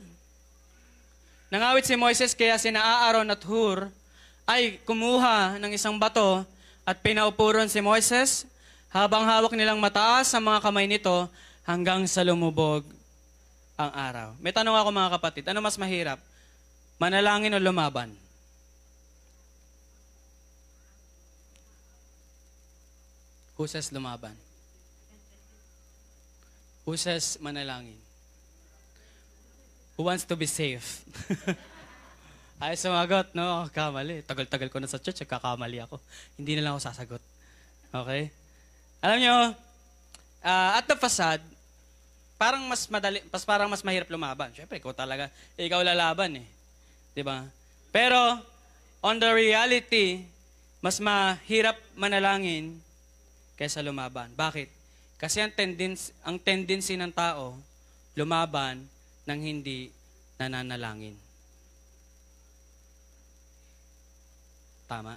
nangawit 1.51 1.83
si 1.83 1.99
Moises 1.99 2.39
kaya 2.39 2.55
sina 2.55 2.79
Aaron 3.11 3.27
at 3.35 3.43
Hur 3.43 3.91
ay 4.47 4.79
kumuha 4.87 5.59
ng 5.59 5.75
isang 5.75 5.99
bato 5.99 6.47
at 6.87 7.03
pinaupuron 7.03 7.67
si 7.67 7.83
Moises 7.83 8.47
habang 8.95 9.27
hawak 9.27 9.51
nilang 9.59 9.83
mataas 9.83 10.31
sa 10.31 10.39
mga 10.39 10.63
kamay 10.63 10.87
nito 10.87 11.27
hanggang 11.67 12.07
sa 12.07 12.23
lumubog 12.23 12.87
ang 13.75 13.91
araw. 13.91 14.29
May 14.39 14.55
tanong 14.55 14.75
ako 14.75 14.89
mga 14.95 15.13
kapatid, 15.19 15.45
ano 15.51 15.59
mas 15.59 15.75
mahirap? 15.75 16.23
Manalangin 16.99 17.55
o 17.55 17.59
lumaban? 17.59 18.15
Who 23.59 23.67
says 23.71 23.91
lumaban? 23.95 24.35
Who 26.87 26.95
says 26.99 27.39
manalangin? 27.39 27.99
Who 29.95 30.03
wants 30.07 30.27
to 30.27 30.35
be 30.35 30.51
safe? 30.51 31.07
Ay, 32.63 32.75
sumagot, 32.79 33.31
no? 33.35 33.67
Kamali. 33.71 34.23
Tagal-tagal 34.27 34.71
ko 34.71 34.79
na 34.83 34.91
sa 34.91 34.99
church, 34.99 35.23
kakamali 35.27 35.83
ako. 35.83 36.03
Hindi 36.39 36.59
na 36.59 36.67
lang 36.67 36.73
ako 36.75 36.83
sasagot. 36.83 37.23
Okay? 37.95 38.31
Alam 39.03 39.19
nyo, 39.23 39.37
uh, 40.43 40.71
at 40.79 40.87
the 40.87 40.97
facade, 40.99 41.43
parang 42.37 42.63
mas 42.67 42.87
madali, 42.91 43.23
pas 43.31 43.45
parang 43.47 43.69
mas 43.71 43.83
mahirap 43.83 44.11
lumaban. 44.11 44.51
Syempre, 44.53 44.79
ikaw 44.83 44.93
talaga, 44.93 45.31
ikaw 45.55 45.81
lalaban 45.81 46.43
eh. 46.43 46.47
'Di 47.15 47.23
ba? 47.23 47.47
Pero 47.95 48.43
on 49.05 49.17
the 49.23 49.31
reality, 49.31 50.27
mas 50.83 50.99
mahirap 50.99 51.79
manalangin 51.95 52.83
kaysa 53.55 53.81
lumaban. 53.81 54.35
Bakit? 54.35 54.69
Kasi 55.17 55.41
ang 55.41 55.55
tendency, 55.55 56.11
ang 56.27 56.37
tendency 56.37 56.99
ng 56.99 57.15
tao 57.15 57.57
lumaban 58.19 58.85
nang 59.25 59.41
hindi 59.41 59.89
nananalangin. 60.37 61.17
Tama. 64.85 65.17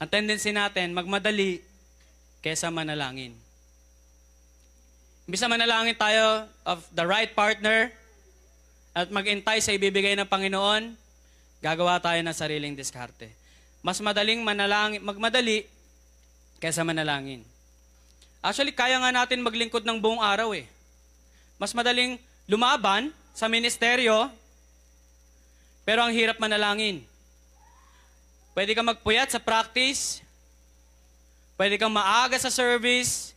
Ang 0.00 0.08
tendency 0.10 0.50
natin 0.50 0.96
magmadali 0.96 1.62
kaysa 2.42 2.72
manalangin. 2.72 3.36
Imbis 5.26 5.42
na 5.42 5.54
manalangin 5.54 5.94
tayo 5.94 6.50
of 6.66 6.82
the 6.90 7.06
right 7.06 7.30
partner 7.30 7.94
at 8.90 9.06
magintay 9.08 9.62
sa 9.62 9.70
ibibigay 9.70 10.18
ng 10.18 10.26
Panginoon, 10.26 10.98
gagawa 11.62 12.02
tayo 12.02 12.18
ng 12.20 12.34
sariling 12.34 12.74
diskarte. 12.74 13.30
Mas 13.86 14.02
madaling 14.02 14.42
manalangin, 14.42 14.98
magmadali 14.98 15.64
kaysa 16.58 16.82
manalangin. 16.82 17.46
Actually, 18.42 18.74
kaya 18.74 18.98
nga 18.98 19.14
natin 19.14 19.46
maglingkod 19.46 19.86
ng 19.86 20.02
buong 20.02 20.18
araw 20.18 20.50
eh. 20.58 20.66
Mas 21.54 21.70
madaling 21.70 22.18
lumaban 22.50 23.14
sa 23.30 23.46
ministeryo, 23.46 24.26
pero 25.86 26.02
ang 26.02 26.10
hirap 26.10 26.42
manalangin. 26.42 27.06
Pwede 28.52 28.74
kang 28.74 28.90
magpuyat 28.90 29.30
sa 29.32 29.40
practice, 29.40 30.20
pwede 31.54 31.78
kang 31.78 31.94
maaga 31.94 32.36
sa 32.36 32.50
service, 32.50 33.31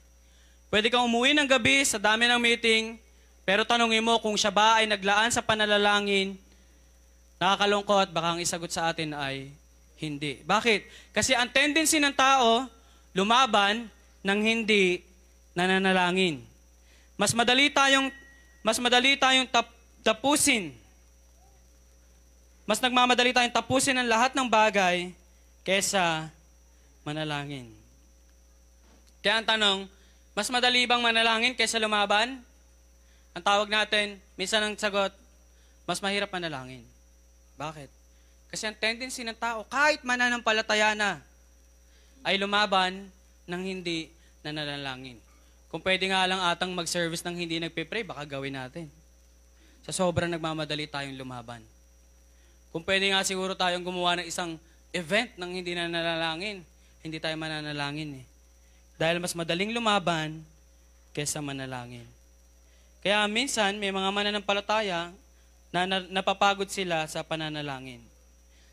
Pwede 0.70 0.90
kang 0.90 1.06
umuwi 1.06 1.38
ng 1.38 1.48
gabi 1.48 1.86
sa 1.86 2.02
dami 2.02 2.26
ng 2.26 2.42
meeting, 2.42 2.98
pero 3.46 3.64
tanongin 3.64 4.02
mo 4.02 4.18
kung 4.20 4.34
siya 4.34 4.50
ba 4.50 4.82
ay 4.82 4.90
naglaan 4.90 5.30
sa 5.30 5.46
panalalangin, 5.46 6.34
nakakalungkot, 7.38 8.10
baka 8.10 8.36
ang 8.36 8.40
isagot 8.42 8.74
sa 8.74 8.90
atin 8.90 9.14
ay 9.14 9.54
hindi. 10.02 10.42
Bakit? 10.44 11.14
Kasi 11.16 11.38
ang 11.38 11.54
tendency 11.54 12.02
ng 12.02 12.12
tao, 12.12 12.68
lumaban 13.16 13.88
ng 14.26 14.40
hindi 14.42 15.06
nananalangin. 15.56 16.44
Mas 17.16 17.32
madali 17.32 17.72
tayong 17.72 18.12
mas 18.66 18.82
madali 18.82 19.14
tayong 19.14 19.46
tap, 19.46 19.70
tapusin. 20.02 20.74
Mas 22.66 22.82
nagmamadali 22.82 23.30
tayong 23.30 23.54
tapusin 23.54 23.94
ang 23.94 24.10
lahat 24.10 24.34
ng 24.34 24.50
bagay 24.50 25.14
kesa 25.62 26.34
manalangin. 27.06 27.70
Kaya 29.22 29.38
ang 29.38 29.46
tanong, 29.46 29.80
mas 30.36 30.52
madali 30.52 30.84
bang 30.84 31.00
manalangin 31.00 31.56
kaysa 31.56 31.80
lumaban? 31.80 32.44
Ang 33.32 33.44
tawag 33.44 33.72
natin, 33.72 34.20
minsan 34.36 34.60
ang 34.60 34.76
sagot, 34.76 35.16
mas 35.88 36.04
mahirap 36.04 36.28
manalangin. 36.28 36.84
Bakit? 37.56 37.88
Kasi 38.52 38.68
ang 38.68 38.76
tendency 38.76 39.24
ng 39.24 39.36
tao, 39.36 39.64
kahit 39.72 40.04
mananampalataya 40.04 40.92
na, 40.92 41.24
ay 42.28 42.36
lumaban 42.36 43.08
ng 43.48 43.62
hindi 43.64 44.12
nananalangin. 44.44 45.18
Kung 45.72 45.80
pwede 45.80 46.12
nga 46.12 46.28
lang 46.28 46.44
atang 46.44 46.72
mag-service 46.76 47.24
ng 47.24 47.36
hindi 47.36 47.60
nagpe-pray, 47.64 48.04
baka 48.04 48.28
gawin 48.28 48.60
natin. 48.60 48.92
Sa 49.88 49.92
sobrang 49.96 50.28
nagmamadali 50.32 50.88
tayong 50.88 51.16
lumaban. 51.16 51.64
Kung 52.76 52.84
pwede 52.84 53.08
nga 53.12 53.24
siguro 53.24 53.56
tayong 53.56 53.88
gumawa 53.88 54.20
ng 54.20 54.28
isang 54.28 54.60
event 54.92 55.32
ng 55.40 55.52
hindi 55.64 55.72
nananalangin, 55.76 56.60
hindi 57.04 57.18
tayo 57.24 57.36
mananalangin 57.40 58.20
eh. 58.20 58.26
Dahil 58.96 59.20
mas 59.20 59.36
madaling 59.36 59.76
lumaban 59.76 60.40
kaysa 61.12 61.44
manalangin. 61.44 62.08
Kaya 63.06 63.24
minsan, 63.30 63.78
may 63.78 63.94
mga 63.94 64.10
mananampalataya 64.10 65.14
na 65.70 65.86
napapagod 66.10 66.68
sila 66.72 67.06
sa 67.06 67.22
pananalangin. 67.22 68.02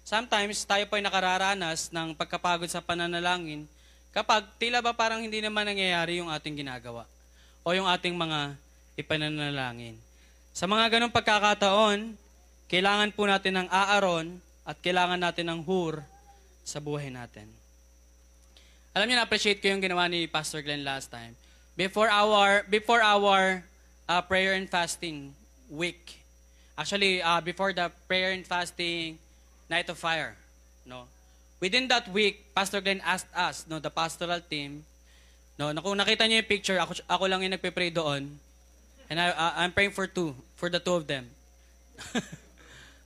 Sometimes, 0.03 0.63
tayo 0.67 0.83
po 0.91 0.99
ay 0.99 1.05
nakararanas 1.05 1.91
ng 1.95 2.15
pagkapagod 2.15 2.67
sa 2.67 2.83
pananalangin 2.83 3.67
kapag 4.11 4.45
tila 4.59 4.83
ba 4.83 4.93
parang 4.93 5.23
hindi 5.23 5.39
naman 5.39 5.67
nangyayari 5.67 6.19
yung 6.19 6.29
ating 6.29 6.59
ginagawa 6.59 7.07
o 7.63 7.71
yung 7.71 7.87
ating 7.87 8.15
mga 8.15 8.59
ipananalangin. 8.99 9.97
Sa 10.53 10.69
mga 10.69 10.99
ganong 10.99 11.15
pagkakataon, 11.15 12.19
kailangan 12.67 13.15
po 13.15 13.25
natin 13.25 13.63
ng 13.63 13.69
Aaron 13.71 14.37
at 14.67 14.77
kailangan 14.83 15.21
natin 15.21 15.49
ng 15.49 15.61
Hur 15.65 16.03
sa 16.67 16.81
buhay 16.83 17.09
natin. 17.09 17.62
Alam 18.93 19.09
niyo, 19.09 19.17
na-appreciate 19.17 19.65
ko 19.65 19.73
yung 19.73 19.81
ginawa 19.81 20.05
ni 20.05 20.29
Pastor 20.29 20.61
Glenn 20.61 20.85
last 20.85 21.09
time. 21.09 21.33
Before 21.81 22.13
our, 22.13 22.61
before 22.69 23.01
our 23.01 23.65
uh, 24.05 24.21
prayer 24.21 24.53
and 24.53 24.69
fasting 24.69 25.33
week, 25.73 26.21
actually, 26.77 27.25
uh, 27.25 27.41
before 27.41 27.73
the 27.73 27.89
prayer 28.05 28.37
and 28.37 28.45
fasting 28.45 29.17
night 29.73 29.89
of 29.89 29.97
fire, 29.97 30.37
no? 30.85 31.09
Within 31.57 31.89
that 31.89 32.05
week, 32.13 32.53
Pastor 32.53 32.85
Glenn 32.85 33.01
asked 33.01 33.33
us, 33.33 33.65
no, 33.65 33.81
the 33.81 33.89
pastoral 33.89 34.45
team, 34.45 34.85
no, 35.57 35.73
na 35.73 35.81
kung 35.81 35.97
nakita 35.97 36.29
niyo 36.29 36.45
yung 36.45 36.51
picture, 36.53 36.77
ako, 36.77 37.01
ako 37.09 37.25
lang 37.33 37.41
yung 37.49 37.57
nagpe-pray 37.57 37.89
doon, 37.89 38.29
and 39.09 39.17
I, 39.17 39.33
uh, 39.33 39.53
I'm 39.57 39.73
praying 39.73 39.97
for 39.97 40.05
two, 40.05 40.37
for 40.61 40.69
the 40.69 40.81
two 40.81 41.01
of 41.01 41.09
them. 41.09 41.33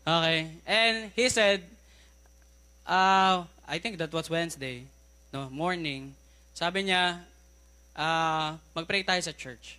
okay. 0.02 0.50
And 0.66 1.14
he 1.14 1.30
said, 1.30 1.62
uh, 2.82 3.46
I 3.70 3.78
think 3.78 3.98
that 4.02 4.10
was 4.10 4.26
Wednesday, 4.26 4.90
no, 5.36 5.52
morning, 5.52 6.16
sabi 6.56 6.88
niya, 6.88 7.20
uh, 7.92 8.56
mag-pray 8.72 9.04
tayo 9.04 9.20
sa 9.20 9.36
church 9.36 9.76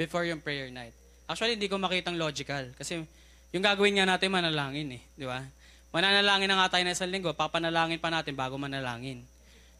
before 0.00 0.24
yung 0.24 0.40
prayer 0.40 0.72
night. 0.72 0.96
Actually, 1.28 1.60
hindi 1.60 1.68
ko 1.68 1.76
makitang 1.76 2.16
logical. 2.16 2.72
Kasi 2.72 3.04
yung 3.52 3.60
gagawin 3.60 4.00
nga 4.00 4.08
natin, 4.08 4.32
manalangin 4.32 4.96
eh. 4.96 5.02
Di 5.12 5.28
ba? 5.28 5.44
Mananalangin 5.92 6.48
na 6.48 6.64
nga 6.64 6.72
tayo 6.72 6.88
na 6.88 6.96
isang 6.96 7.12
linggo, 7.12 7.36
papanalangin 7.36 8.00
pa 8.00 8.08
natin 8.08 8.32
bago 8.32 8.56
manalangin. 8.56 9.28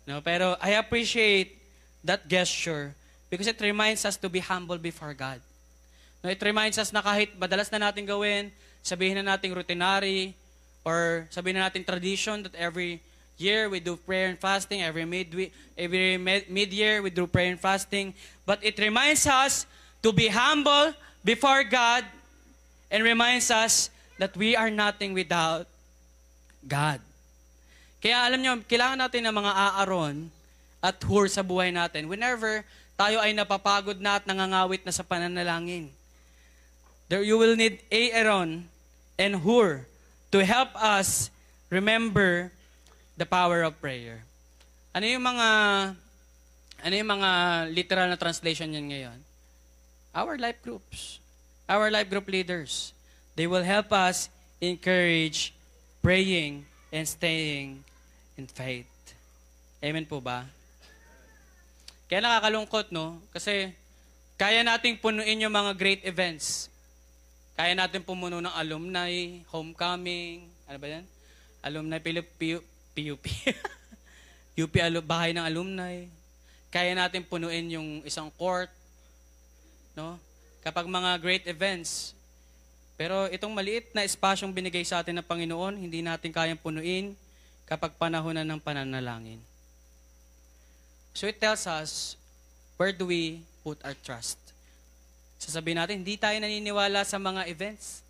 No? 0.05 0.21
Pero 0.21 0.61
I 0.61 0.77
appreciate 0.77 1.57
that 2.05 2.29
gesture 2.29 2.93
because 3.33 3.49
it 3.49 3.57
reminds 3.65 4.05
us 4.05 4.21
to 4.21 4.29
be 4.29 4.45
humble 4.45 4.77
before 4.77 5.17
God. 5.17 5.41
No, 6.21 6.29
it 6.29 6.41
reminds 6.45 6.77
us 6.77 6.93
na 6.93 7.01
kahit 7.01 7.33
madalas 7.41 7.73
na 7.73 7.89
natin 7.89 8.05
gawin, 8.05 8.53
sabihin 8.85 9.25
na 9.25 9.37
nating 9.37 9.57
routinary, 9.57 10.37
or 10.85 11.25
sabihin 11.33 11.57
na 11.57 11.73
natin 11.73 11.87
tradition 11.87 12.45
that 12.45 12.53
every 12.59 13.01
year 13.41 13.71
we 13.71 13.81
do 13.81 13.97
prayer 13.97 14.29
and 14.29 14.39
fasting, 14.39 14.83
every 14.83 15.07
mid 15.07 15.31
every 15.79 16.19
mid-year 16.51 17.03
we 17.03 17.11
do 17.11 17.27
prayer 17.27 17.55
and 17.55 17.61
fasting, 17.61 18.13
but 18.45 18.59
it 18.63 18.79
reminds 18.79 19.27
us 19.27 19.65
to 20.03 20.13
be 20.13 20.29
humble 20.29 20.95
before 21.25 21.65
God 21.65 22.05
and 22.91 23.03
reminds 23.03 23.51
us 23.51 23.91
that 24.19 24.37
we 24.37 24.55
are 24.59 24.71
nothing 24.71 25.15
without 25.15 25.67
God. 26.67 27.01
Kaya 27.99 28.31
alam 28.31 28.39
niyo, 28.43 28.53
kailangan 28.67 28.99
natin 28.99 29.27
ng 29.27 29.35
mga 29.35 29.53
aaron 29.83 30.17
at 30.79 30.99
hur 31.03 31.27
sa 31.27 31.43
buhay 31.43 31.75
natin 31.75 32.07
whenever 32.07 32.63
tayo 32.99 33.19
ay 33.23 33.35
napapagod 33.35 33.99
na 33.99 34.19
at 34.19 34.27
nangangawit 34.27 34.83
na 34.83 34.95
sa 34.95 35.07
pananalangin. 35.07 35.91
There 37.09 37.23
you 37.23 37.39
will 37.39 37.57
need 37.57 37.81
Aaron 37.89 38.69
and 39.17 39.41
Hur 39.41 39.89
to 40.31 40.39
help 40.45 40.77
us 40.77 41.33
remember 41.73 42.53
the 43.19 43.27
power 43.27 43.67
of 43.67 43.75
prayer. 43.83 44.23
Ano 44.95 45.03
yung 45.03 45.27
mga 45.27 45.49
ano 46.79 46.95
yung 46.95 47.11
mga 47.11 47.31
literal 47.75 48.07
na 48.07 48.15
translation 48.15 48.71
niyan 48.71 48.87
ngayon? 48.95 49.19
Our 50.15 50.39
life 50.39 50.63
groups. 50.63 51.19
Our 51.67 51.91
life 51.91 52.07
group 52.07 52.31
leaders. 52.31 52.95
They 53.35 53.51
will 53.51 53.67
help 53.67 53.91
us 53.91 54.31
encourage 54.63 55.51
praying 55.99 56.63
and 56.95 57.05
staying 57.05 57.83
in 58.39 58.47
faith. 58.47 58.87
Amen 59.83 60.07
po 60.07 60.23
ba? 60.23 60.47
Kaya 62.09 62.25
nakakalungkot, 62.25 62.89
no? 62.95 63.21
Kasi 63.35 63.75
kaya 64.39 64.63
nating 64.63 65.03
punuin 65.03 65.43
yung 65.43 65.53
mga 65.53 65.75
great 65.75 66.03
events. 66.07 66.71
Kaya 67.59 67.75
natin 67.75 68.07
pumuno 68.07 68.39
ng 68.39 68.55
alumni, 68.55 69.11
homecoming, 69.51 70.47
ano 70.71 70.79
ba 70.79 70.89
yan? 70.89 71.05
Alumni, 71.61 71.99
PUP, 71.99 72.63
PUP. 72.99 73.23
UP, 74.59 74.75
bahay 75.07 75.31
ng 75.31 75.47
alumni. 75.47 76.03
Kaya 76.75 76.93
natin 76.99 77.23
punuin 77.23 77.71
yung 77.71 78.03
isang 78.03 78.29
court, 78.35 78.69
no? 79.95 80.19
Kapag 80.67 80.91
mga 80.91 81.23
great 81.23 81.45
events. 81.47 82.13
Pero 82.99 83.31
itong 83.31 83.55
maliit 83.55 83.95
na 83.95 84.03
espasyong 84.03 84.51
binigay 84.51 84.83
sa 84.83 84.99
atin 84.99 85.23
ng 85.23 85.27
Panginoon, 85.27 85.79
hindi 85.79 86.03
natin 86.03 86.35
kayang 86.35 86.59
punuin 86.59 87.15
kapag 87.63 87.95
panahon 87.95 88.35
na 88.35 88.43
ng 88.43 88.59
pananalangin. 88.59 89.39
So 91.15 91.31
it 91.31 91.39
tells 91.39 91.65
us, 91.71 92.19
where 92.75 92.91
do 92.91 93.07
we 93.07 93.47
put 93.63 93.79
our 93.87 93.95
trust? 94.03 94.37
Sasabihin 95.39 95.79
natin, 95.79 96.03
hindi 96.03 96.19
tayo 96.19 96.35
naniniwala 96.43 97.07
sa 97.07 97.23
mga 97.23 97.47
events. 97.47 98.03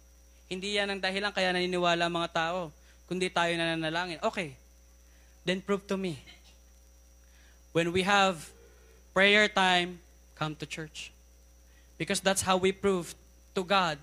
Hindi 0.49 0.81
yan 0.81 0.97
ang 0.97 1.01
dahilan 1.05 1.37
kaya 1.37 1.53
naniniwala 1.53 2.09
ang 2.09 2.15
mga 2.17 2.33
tao. 2.33 2.61
Kundi 3.05 3.29
tayo 3.29 3.53
nananalangin. 3.53 4.21
Okay, 4.25 4.57
then 5.49 5.65
prove 5.65 5.87
to 5.89 5.97
me. 5.97 6.21
When 7.73 7.93
we 7.93 8.03
have 8.03 8.53
prayer 9.15 9.49
time, 9.49 10.01
come 10.37 10.55
to 10.57 10.67
church. 10.67 11.11
Because 11.97 12.21
that's 12.21 12.43
how 12.43 12.57
we 12.57 12.71
prove 12.71 13.15
to 13.55 13.65
God, 13.65 13.99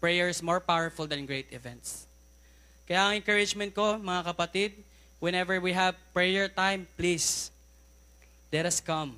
prayer 0.00 0.28
is 0.28 0.42
more 0.42 0.60
powerful 0.60 1.06
than 1.06 1.24
great 1.24 1.48
events. 1.50 2.06
Kaya 2.86 3.08
ang 3.08 3.16
encouragement 3.16 3.72
ko, 3.74 3.96
mga 3.96 4.22
kapatid, 4.28 4.70
whenever 5.18 5.58
we 5.64 5.72
have 5.72 5.96
prayer 6.12 6.46
time, 6.46 6.86
please, 7.00 7.50
let 8.52 8.66
us 8.66 8.78
come. 8.78 9.16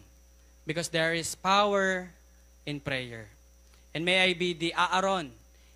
Because 0.65 0.89
there 0.89 1.13
is 1.13 1.35
power 1.35 2.09
in 2.65 2.79
prayer. 2.79 3.27
And 3.93 4.05
may 4.05 4.23
I 4.23 4.33
be 4.33 4.55
the 4.55 4.73
Aaron, 4.79 5.33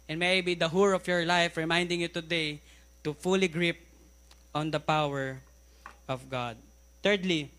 and 0.09 0.17
may 0.19 0.39
I 0.39 0.41
be 0.41 0.55
the 0.55 0.69
Hur 0.71 0.95
of 0.95 1.07
your 1.11 1.27
life, 1.27 1.57
reminding 1.57 2.01
you 2.01 2.09
today 2.09 2.61
to 3.03 3.13
fully 3.13 3.49
grip 3.49 3.83
on 4.55 4.71
the 4.71 4.81
power 4.81 5.43
of 6.09 6.29
God. 6.33 6.57
Thirdly, 7.03 7.51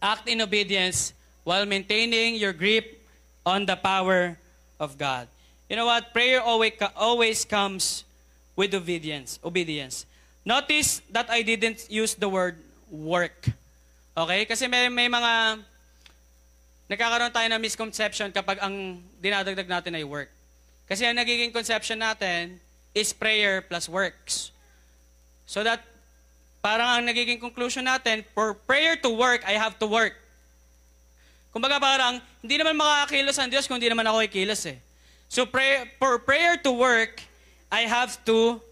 act 0.00 0.28
in 0.28 0.40
obedience 0.40 1.12
while 1.42 1.66
maintaining 1.66 2.36
your 2.36 2.52
grip 2.52 3.00
on 3.44 3.66
the 3.66 3.74
power 3.74 4.38
of 4.78 4.98
God. 4.98 5.26
You 5.68 5.76
know 5.76 5.86
what? 5.86 6.12
Prayer 6.12 6.40
always, 6.40 7.44
comes 7.44 8.04
with 8.54 8.74
obedience. 8.74 9.40
Obedience. 9.42 10.06
Notice 10.44 11.00
that 11.10 11.30
I 11.30 11.42
didn't 11.42 11.88
use 11.88 12.14
the 12.14 12.28
word 12.28 12.58
work. 12.90 13.48
Okay? 14.16 14.44
Kasi 14.44 14.68
may, 14.68 14.88
may 14.88 15.08
mga 15.08 15.64
nagkakaroon 16.90 17.32
tayo 17.32 17.48
ng 17.48 17.62
misconception 17.62 18.28
kapag 18.30 18.60
ang 18.60 19.00
dinadagdag 19.22 19.64
natin 19.64 19.96
ay 19.96 20.04
work. 20.04 20.28
Kasi 20.84 21.08
ang 21.08 21.16
nagiging 21.16 21.48
conception 21.54 21.98
natin 22.04 22.60
is 22.92 23.16
prayer 23.16 23.64
plus 23.64 23.88
works. 23.88 24.52
So 25.48 25.64
that 25.64 25.80
parang 26.62 27.02
ang 27.02 27.04
nagiging 27.04 27.42
conclusion 27.42 27.84
natin, 27.84 28.22
for 28.32 28.54
prayer 28.54 28.94
to 28.94 29.10
work, 29.10 29.42
I 29.42 29.58
have 29.58 29.74
to 29.82 29.86
work. 29.90 30.14
Kumbaga 31.52 31.82
parang, 31.82 32.22
hindi 32.40 32.56
naman 32.56 32.78
makakakilos 32.78 33.36
ang 33.36 33.50
Diyos 33.50 33.66
kung 33.66 33.76
hindi 33.82 33.90
naman 33.90 34.06
ako 34.06 34.24
ikilos 34.24 34.62
eh. 34.70 34.78
So 35.26 35.44
pray, 35.44 35.90
for 35.98 36.22
prayer 36.22 36.56
to 36.62 36.70
work, 36.70 37.20
I 37.66 37.84
have 37.90 38.16
to 38.30 38.62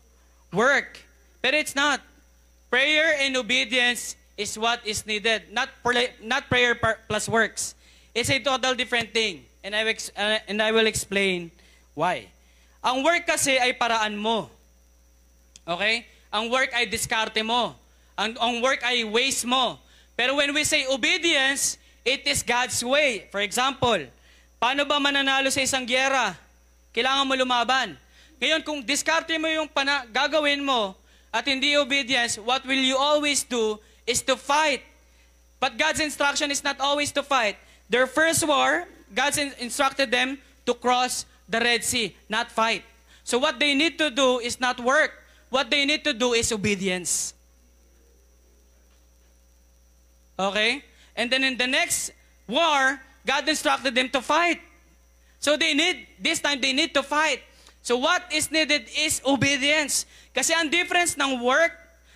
work. 0.55 1.03
But 1.43 1.53
it's 1.53 1.75
not. 1.75 2.01
Prayer 2.71 3.19
and 3.19 3.35
obedience 3.37 4.15
is 4.39 4.57
what 4.57 4.81
is 4.87 5.05
needed, 5.05 5.51
not, 5.51 5.69
not 6.23 6.49
prayer 6.49 6.79
plus 7.09 7.29
works. 7.29 7.75
It's 8.15 8.31
a 8.31 8.39
total 8.39 8.79
different 8.79 9.13
thing. 9.13 9.45
And 9.65 9.75
I, 9.75 9.83
uh, 9.83 10.39
and 10.49 10.63
I 10.63 10.73
will 10.73 10.87
explain 10.87 11.51
why. 11.93 12.29
Ang 12.81 13.05
work 13.05 13.27
kasi 13.27 13.59
ay 13.59 13.77
paraan 13.77 14.17
mo. 14.17 14.49
Okay? 15.69 16.07
Ang 16.33 16.49
work 16.49 16.73
ay 16.73 16.89
diskarte 16.89 17.45
mo. 17.45 17.77
Ang, 18.21 18.37
ang 18.37 18.61
work 18.61 18.85
ay 18.85 19.01
ways 19.09 19.49
mo. 19.49 19.81
Pero 20.13 20.37
when 20.37 20.53
we 20.53 20.61
say 20.61 20.85
obedience, 20.85 21.81
it 22.05 22.29
is 22.29 22.45
God's 22.45 22.77
way. 22.85 23.25
For 23.33 23.41
example, 23.41 23.97
paano 24.61 24.85
ba 24.85 25.01
mananalo 25.01 25.49
sa 25.49 25.65
isang 25.65 25.89
gyera? 25.89 26.37
Kailangan 26.93 27.25
mo 27.25 27.33
lumaban. 27.33 27.97
Ngayon, 28.37 28.61
kung 28.61 28.85
diskarte 28.85 29.41
mo 29.41 29.49
yung 29.49 29.65
pana- 29.73 30.05
gagawin 30.13 30.61
mo 30.61 30.93
at 31.33 31.49
hindi 31.49 31.81
obedience, 31.81 32.37
what 32.37 32.61
will 32.69 32.85
you 32.85 33.01
always 33.01 33.41
do 33.41 33.81
is 34.05 34.21
to 34.21 34.37
fight. 34.37 34.85
But 35.57 35.81
God's 35.81 36.05
instruction 36.05 36.53
is 36.53 36.61
not 36.61 36.77
always 36.77 37.09
to 37.17 37.25
fight. 37.25 37.57
Their 37.89 38.05
first 38.05 38.45
war, 38.45 38.85
God 39.17 39.33
instructed 39.57 40.13
them 40.13 40.37
to 40.69 40.77
cross 40.77 41.25
the 41.49 41.57
Red 41.57 41.89
Sea, 41.89 42.13
not 42.29 42.53
fight. 42.53 42.85
So 43.25 43.41
what 43.41 43.57
they 43.57 43.73
need 43.73 43.97
to 43.97 44.13
do 44.13 44.45
is 44.45 44.61
not 44.61 44.77
work. 44.77 45.17
What 45.49 45.73
they 45.73 45.89
need 45.89 46.05
to 46.05 46.13
do 46.13 46.37
is 46.37 46.53
obedience. 46.53 47.33
Okay? 50.49 50.85
And 51.17 51.29
then 51.29 51.45
in 51.45 51.57
the 51.61 51.67
next 51.67 52.13
war, 52.49 53.01
God 53.27 53.49
instructed 53.49 53.95
them 53.95 54.09
to 54.17 54.21
fight. 54.25 54.61
So 55.41 55.57
they 55.57 55.75
need, 55.75 56.07
this 56.21 56.41
time 56.41 56.61
they 56.61 56.73
need 56.73 56.95
to 56.95 57.03
fight. 57.03 57.45
So 57.83 57.97
what 57.97 58.25
is 58.33 58.51
needed 58.51 58.89
is 58.97 59.21
obedience. 59.25 60.05
Kasi 60.33 60.53
ang 60.57 60.69
difference 60.69 61.17
ng 61.17 61.41
work 61.45 61.73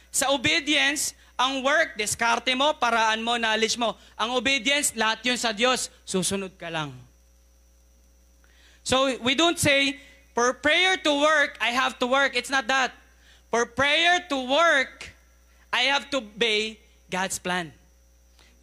sa 0.09 0.33
obedience, 0.33 1.13
ang 1.37 1.65
work, 1.65 1.99
diskarte 1.99 2.55
mo, 2.57 2.73
paraan 2.79 3.21
mo, 3.21 3.37
knowledge 3.37 3.77
mo. 3.77 3.97
Ang 4.15 4.39
obedience, 4.39 4.95
lahat 4.95 5.25
yun 5.27 5.37
sa 5.37 5.51
Diyos. 5.51 5.91
Susunod 6.07 6.55
ka 6.57 6.71
lang. 6.71 6.95
So 8.85 9.11
we 9.21 9.35
don't 9.35 9.59
say, 9.59 9.99
For 10.35 10.53
prayer 10.53 10.99
to 10.99 11.13
work, 11.23 11.57
I 11.63 11.71
have 11.71 11.99
to 12.03 12.07
work. 12.11 12.35
It's 12.35 12.51
not 12.51 12.67
that. 12.67 12.91
For 13.55 13.65
prayer 13.67 14.19
to 14.29 14.39
work, 14.51 15.15
I 15.73 15.87
have 15.95 16.11
to 16.11 16.19
obey 16.19 16.83
God's 17.07 17.39
plan. 17.39 17.71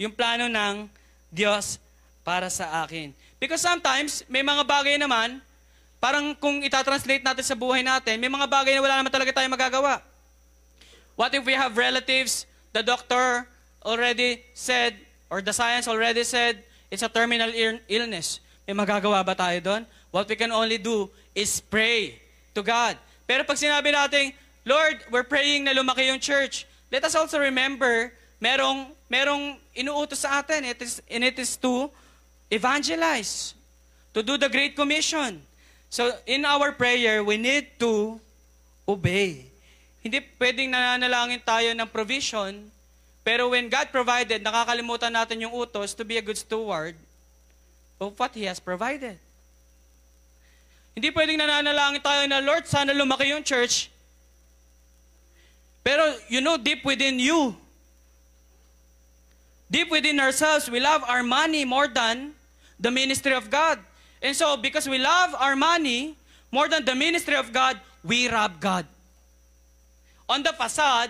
Yung 0.02 0.10
plano 0.10 0.50
ng 0.50 0.90
Diyos 1.30 1.78
para 2.26 2.50
sa 2.50 2.82
akin. 2.82 3.14
Because 3.38 3.62
sometimes, 3.62 4.26
may 4.26 4.42
mga 4.42 4.66
bagay 4.66 4.98
naman, 4.98 5.38
parang 6.02 6.34
kung 6.34 6.66
itatranslate 6.66 7.22
natin 7.22 7.46
sa 7.46 7.54
buhay 7.54 7.86
natin, 7.86 8.18
may 8.18 8.30
mga 8.30 8.50
bagay 8.50 8.74
na 8.74 8.82
wala 8.82 8.98
naman 8.98 9.14
talaga 9.14 9.38
tayo 9.38 9.46
magagawa. 9.46 10.02
What 11.14 11.38
if 11.38 11.46
we 11.46 11.54
have 11.54 11.78
relatives, 11.78 12.50
the 12.74 12.82
doctor 12.82 13.46
already 13.86 14.42
said, 14.58 14.98
or 15.30 15.46
the 15.46 15.54
science 15.54 15.86
already 15.86 16.26
said, 16.26 16.66
it's 16.90 17.06
a 17.06 17.10
terminal 17.10 17.54
ill- 17.54 17.82
illness. 17.86 18.42
May 18.66 18.74
magagawa 18.74 19.22
ba 19.22 19.38
tayo 19.38 19.62
doon? 19.62 19.82
What 20.10 20.26
we 20.26 20.34
can 20.34 20.50
only 20.50 20.82
do 20.82 21.10
is 21.38 21.62
pray 21.62 22.18
to 22.58 22.66
God. 22.66 22.98
Pero 23.30 23.46
pag 23.46 23.58
sinabi 23.58 23.94
natin, 23.94 24.34
Lord, 24.66 25.02
we're 25.10 25.26
praying 25.26 25.66
na 25.66 25.74
lumaki 25.74 26.10
yung 26.10 26.22
church, 26.22 26.66
let 26.94 27.02
us 27.02 27.16
also 27.16 27.42
remember, 27.42 28.14
merong, 28.38 28.94
merong 29.12 29.60
inuutos 29.76 30.24
sa 30.24 30.40
atin, 30.40 30.64
it 30.64 30.80
is, 30.80 31.04
and 31.12 31.28
it 31.28 31.36
is 31.36 31.60
to 31.60 31.92
evangelize, 32.48 33.52
to 34.16 34.24
do 34.24 34.40
the 34.40 34.48
Great 34.48 34.72
Commission. 34.72 35.44
So, 35.92 36.16
in 36.24 36.48
our 36.48 36.72
prayer, 36.72 37.20
we 37.20 37.36
need 37.36 37.76
to 37.84 38.16
obey. 38.88 39.52
Hindi 40.00 40.24
pwedeng 40.40 40.72
nananalangin 40.72 41.44
tayo 41.44 41.76
ng 41.76 41.90
provision, 41.92 42.72
pero 43.28 43.52
when 43.52 43.68
God 43.68 43.92
provided, 43.92 44.40
nakakalimutan 44.40 45.12
natin 45.12 45.44
yung 45.44 45.52
utos 45.52 45.92
to 45.92 46.08
be 46.08 46.16
a 46.16 46.24
good 46.24 46.40
steward 46.40 46.96
of 48.00 48.16
what 48.16 48.32
He 48.32 48.48
has 48.48 48.64
provided. 48.64 49.20
Hindi 50.96 51.12
pwedeng 51.12 51.44
nananalangin 51.44 52.00
tayo 52.00 52.24
na, 52.32 52.40
Lord, 52.40 52.64
sana 52.64 52.96
lumaki 52.96 53.28
yung 53.28 53.44
church. 53.44 53.92
Pero 55.84 56.16
you 56.32 56.40
know, 56.40 56.56
deep 56.56 56.88
within 56.88 57.20
you, 57.20 57.52
deep 59.72 59.90
within 59.90 60.20
ourselves, 60.20 60.70
we 60.70 60.80
love 60.80 61.02
our 61.08 61.24
money 61.24 61.64
more 61.64 61.88
than 61.88 62.36
the 62.78 62.92
ministry 62.92 63.34
of 63.34 63.50
God. 63.50 63.80
And 64.22 64.36
so, 64.36 64.58
because 64.58 64.88
we 64.88 65.00
love 65.00 65.34
our 65.40 65.56
money 65.56 66.16
more 66.52 66.68
than 66.68 66.84
the 66.84 66.94
ministry 66.94 67.36
of 67.36 67.52
God, 67.54 67.80
we 68.04 68.28
rob 68.30 68.60
God. 68.60 68.86
On 70.28 70.44
the 70.44 70.52
facade, 70.52 71.10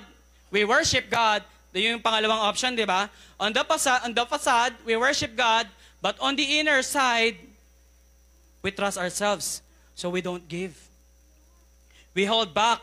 we 0.52 0.64
worship 0.64 1.10
God. 1.10 1.44
Yun 1.74 1.98
yung 1.98 2.04
pangalawang 2.04 2.44
option, 2.46 2.76
di 2.76 2.86
ba? 2.86 3.10
On 3.40 3.52
the, 3.52 3.64
facade, 3.64 4.02
on 4.06 4.14
the 4.14 4.26
facade, 4.26 4.76
we 4.86 4.96
worship 4.96 5.36
God, 5.36 5.68
but 6.02 6.20
on 6.20 6.36
the 6.36 6.60
inner 6.60 6.84
side, 6.84 7.38
we 8.62 8.72
trust 8.72 8.98
ourselves, 8.98 9.62
so 9.96 10.10
we 10.10 10.22
don't 10.22 10.48
give. 10.48 10.76
We 12.14 12.26
hold 12.26 12.54
back 12.54 12.80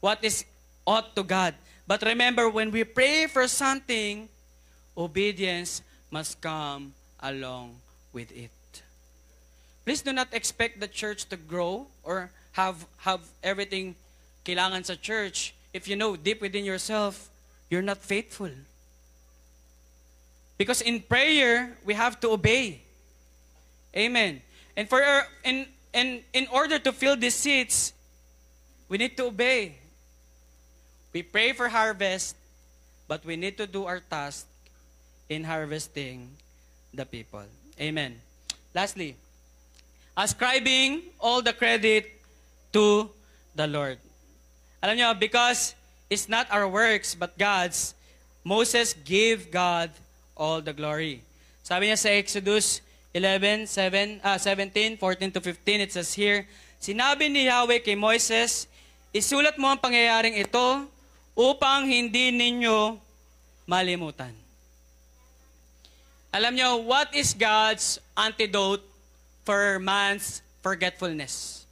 what 0.00 0.24
is 0.24 0.44
ought 0.86 1.14
to 1.14 1.22
God. 1.22 1.54
But 1.86 2.02
remember, 2.02 2.48
when 2.48 2.70
we 2.70 2.84
pray 2.84 3.26
for 3.26 3.46
something, 3.46 4.28
obedience 5.00 5.82
must 6.10 6.40
come 6.40 6.92
along 7.20 7.76
with 8.12 8.30
it. 8.32 8.50
Please 9.84 10.02
do 10.02 10.12
not 10.12 10.28
expect 10.32 10.80
the 10.80 10.88
church 10.88 11.28
to 11.28 11.36
grow 11.36 11.86
or 12.02 12.30
have, 12.52 12.86
have 12.98 13.20
everything 13.42 13.94
kailangan 14.44 14.84
sa 14.84 14.94
church 14.94 15.54
if 15.72 15.86
you 15.86 15.96
know 15.96 16.16
deep 16.16 16.40
within 16.40 16.64
yourself, 16.64 17.30
you're 17.68 17.82
not 17.82 17.98
faithful. 17.98 18.50
Because 20.58 20.80
in 20.82 21.00
prayer, 21.00 21.76
we 21.84 21.94
have 21.94 22.20
to 22.20 22.30
obey. 22.30 22.82
Amen. 23.96 24.42
And 24.76 24.88
for 24.88 25.02
our, 25.02 25.26
in, 25.44 25.66
in, 25.94 26.22
in 26.32 26.46
order 26.52 26.78
to 26.78 26.92
fill 26.92 27.16
these 27.16 27.34
seats, 27.34 27.92
we 28.88 28.98
need 28.98 29.16
to 29.16 29.26
obey. 29.26 29.76
We 31.12 31.22
pray 31.22 31.52
for 31.52 31.68
harvest, 31.68 32.36
but 33.08 33.24
we 33.24 33.36
need 33.36 33.56
to 33.58 33.66
do 33.66 33.86
our 33.86 34.00
task 34.00 34.46
in 35.30 35.46
harvesting 35.46 36.26
the 36.92 37.06
people. 37.06 37.46
Amen. 37.78 38.18
Lastly, 38.74 39.14
ascribing 40.18 41.06
all 41.22 41.40
the 41.40 41.54
credit 41.54 42.10
to 42.74 43.08
the 43.54 43.70
Lord. 43.70 43.96
Alam 44.82 44.98
nyo, 44.98 45.14
because 45.14 45.78
it's 46.10 46.28
not 46.28 46.50
our 46.50 46.66
works, 46.66 47.14
but 47.14 47.38
God's, 47.38 47.94
Moses 48.42 48.92
gave 48.92 49.54
God 49.54 49.94
all 50.34 50.58
the 50.60 50.74
glory. 50.74 51.22
Sabi 51.62 51.86
niya 51.86 51.96
sa 51.96 52.10
Exodus 52.10 52.82
11, 53.14 53.70
7, 53.70 54.20
ah, 54.26 54.36
17, 54.36 54.98
14 54.98 55.30
to 55.30 55.40
15, 55.40 55.80
it 55.86 55.92
says 55.94 56.10
here, 56.12 56.44
Sinabi 56.80 57.28
ni 57.30 57.46
Yahweh 57.46 57.84
kay 57.84 57.94
Moises, 57.94 58.66
Isulat 59.10 59.58
mo 59.58 59.66
ang 59.66 59.78
pangyayaring 59.82 60.38
ito 60.38 60.86
upang 61.34 61.82
hindi 61.82 62.30
ninyo 62.30 62.94
malimutan. 63.66 64.30
Alam 66.30 66.54
nyo, 66.54 66.86
what 66.86 67.10
is 67.10 67.34
God's 67.34 67.98
antidote 68.14 68.86
for 69.42 69.82
man's 69.82 70.46
forgetfulness? 70.62 71.66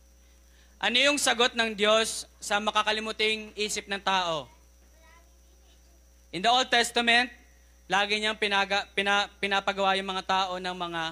Ano 0.82 0.98
yung 0.98 1.14
sagot 1.14 1.54
ng 1.54 1.78
Diyos 1.78 2.26
sa 2.42 2.58
makakalimuting 2.58 3.54
isip 3.54 3.86
ng 3.86 4.02
tao? 4.02 4.50
In 6.34 6.42
the 6.42 6.50
Old 6.50 6.66
Testament, 6.74 7.30
lagi 7.86 8.18
niyang 8.18 8.34
pinaga, 8.34 8.82
pina, 8.98 9.30
pinapagawa 9.38 9.94
yung 9.94 10.10
mga 10.10 10.26
tao 10.26 10.58
ng 10.58 10.74
mga 10.74 11.02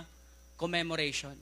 commemoration. 0.58 1.38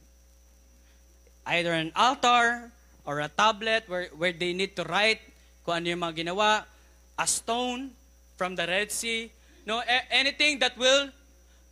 Either 1.48 1.72
an 1.72 1.88
altar 1.96 2.68
or 3.08 3.24
a 3.24 3.32
tablet 3.32 3.88
where, 3.88 4.12
where 4.12 4.36
they 4.36 4.52
need 4.52 4.76
to 4.76 4.84
write 4.84 5.24
kung 5.64 5.80
ano 5.80 5.88
yung 5.88 6.04
mga 6.04 6.20
ginawa, 6.20 6.68
a 7.16 7.24
stone 7.24 7.96
from 8.36 8.52
the 8.60 8.68
Red 8.68 8.92
Sea, 8.92 9.32
no, 9.64 9.80
anything 10.12 10.60
that 10.60 10.76
will 10.76 11.08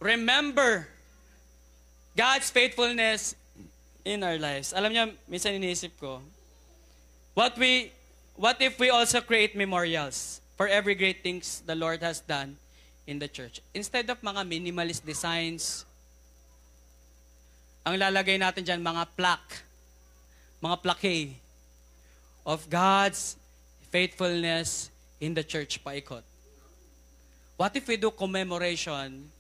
remember 0.03 0.89
God's 2.19 2.51
faithfulness 2.51 3.35
in 4.05 4.27
our 4.27 4.37
lives. 4.37 4.75
Alam 4.75 4.91
niyo, 4.93 5.05
minsan 5.31 5.57
iniisip 5.57 5.95
ko, 5.97 6.21
what 7.33 7.57
we, 7.57 7.95
what 8.35 8.59
if 8.61 8.77
we 8.77 8.91
also 8.91 9.23
create 9.23 9.55
memorials 9.55 10.43
for 10.59 10.67
every 10.67 10.99
great 10.99 11.23
things 11.23 11.63
the 11.65 11.79
Lord 11.79 12.03
has 12.03 12.21
done 12.21 12.59
in 13.07 13.23
the 13.23 13.31
church? 13.31 13.63
Instead 13.73 14.11
of 14.11 14.21
mga 14.21 14.43
minimalist 14.45 15.07
designs, 15.07 15.87
ang 17.87 17.97
lalagay 17.97 18.37
natin 18.37 18.67
dyan, 18.67 18.83
mga 18.83 19.07
plaque, 19.17 19.63
mga 20.61 20.77
plaque 20.83 21.39
of 22.45 22.67
God's 22.69 23.39
faithfulness 23.91 24.91
in 25.23 25.35
the 25.35 25.47
church 25.47 25.79
paikot. 25.83 26.27
What 27.57 27.79
if 27.79 27.87
we 27.87 27.95
do 27.95 28.11
commemoration 28.11 29.31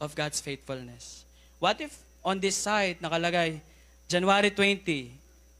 of 0.00 0.14
God's 0.14 0.40
faithfulness? 0.40 1.24
What 1.58 1.80
if 1.80 1.96
on 2.24 2.40
this 2.40 2.56
side 2.56 2.98
nakalagay, 2.98 3.60
January 4.08 4.50
20, 4.50 5.14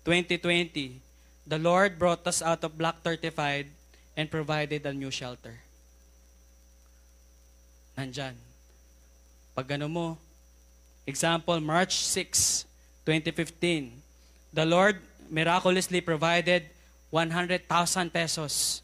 2020, 0.05 1.01
the 1.47 1.59
Lord 1.59 1.99
brought 1.99 2.27
us 2.27 2.43
out 2.43 2.65
of 2.67 2.77
Block 2.77 3.03
35 3.03 3.67
and 4.17 4.31
provided 4.31 4.85
a 4.85 4.93
new 4.93 5.11
shelter. 5.11 5.63
Nandyan. 7.97 8.35
Pag 9.55 9.79
ano 9.79 9.89
mo, 9.89 10.19
example, 11.07 11.61
March 11.63 12.03
6, 12.03 12.67
2015, 13.07 14.03
the 14.53 14.67
Lord 14.67 14.99
miraculously 15.31 16.01
provided 16.03 16.67
100,000 17.11 17.65
pesos 18.13 18.83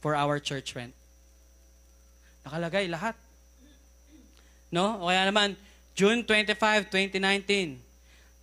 for 0.00 0.14
our 0.14 0.38
church 0.38 0.72
rent. 0.78 0.94
Nakalagay 2.46 2.86
lahat. 2.86 3.18
No? 4.76 5.00
O 5.00 5.08
kaya 5.08 5.32
naman, 5.32 5.56
June 5.96 6.20
25, 6.20 6.92
2019, 6.92 7.80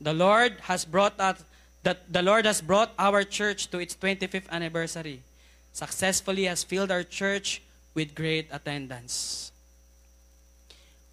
the 0.02 0.14
Lord 0.18 0.58
has 0.66 0.82
brought 0.82 1.14
us 1.22 1.46
that 1.86 2.02
the 2.10 2.26
Lord 2.26 2.50
has 2.50 2.58
brought 2.58 2.90
our 2.98 3.22
church 3.22 3.70
to 3.70 3.78
its 3.78 3.94
25th 3.94 4.50
anniversary. 4.50 5.22
Successfully 5.78 6.50
has 6.50 6.66
filled 6.66 6.90
our 6.90 7.06
church 7.06 7.62
with 7.94 8.18
great 8.18 8.50
attendance. 8.50 9.52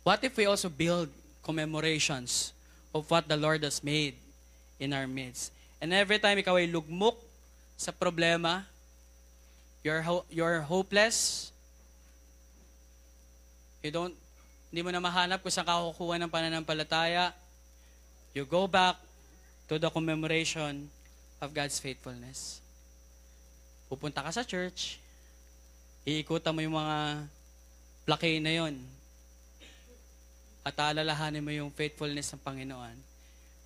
What 0.08 0.24
if 0.24 0.40
we 0.40 0.48
also 0.48 0.72
build 0.72 1.12
commemorations 1.44 2.56
of 2.94 3.04
what 3.12 3.28
the 3.28 3.36
Lord 3.36 3.60
has 3.60 3.84
made 3.84 4.16
in 4.80 4.96
our 4.96 5.04
midst? 5.04 5.52
And 5.84 5.92
every 5.92 6.16
time 6.16 6.40
ikaw 6.40 6.56
ay 6.56 6.72
lugmok 6.72 7.20
sa 7.76 7.92
problema, 7.92 8.64
you're, 9.84 10.00
ho- 10.00 10.24
you're 10.32 10.64
hopeless, 10.64 11.52
you 13.84 13.90
don't, 13.90 14.16
hindi 14.70 14.86
mo 14.86 14.94
na 14.94 15.02
mahanap 15.02 15.42
kung 15.42 15.50
saan 15.50 15.66
ka 15.66 15.82
kukuha 15.90 16.16
ng 16.22 16.30
pananampalataya, 16.30 17.34
you 18.30 18.46
go 18.46 18.70
back 18.70 18.94
to 19.66 19.82
the 19.82 19.90
commemoration 19.90 20.86
of 21.42 21.50
God's 21.50 21.82
faithfulness. 21.82 22.62
Pupunta 23.90 24.22
ka 24.22 24.30
sa 24.30 24.46
church, 24.46 25.02
iikutan 26.06 26.54
mo 26.54 26.62
yung 26.62 26.78
mga 26.78 27.26
plake 28.06 28.38
na 28.38 28.54
yon 28.62 28.78
at 30.62 30.78
aalalahanin 30.78 31.42
mo 31.42 31.50
yung 31.50 31.74
faithfulness 31.74 32.30
ng 32.30 32.42
Panginoon. 32.46 32.96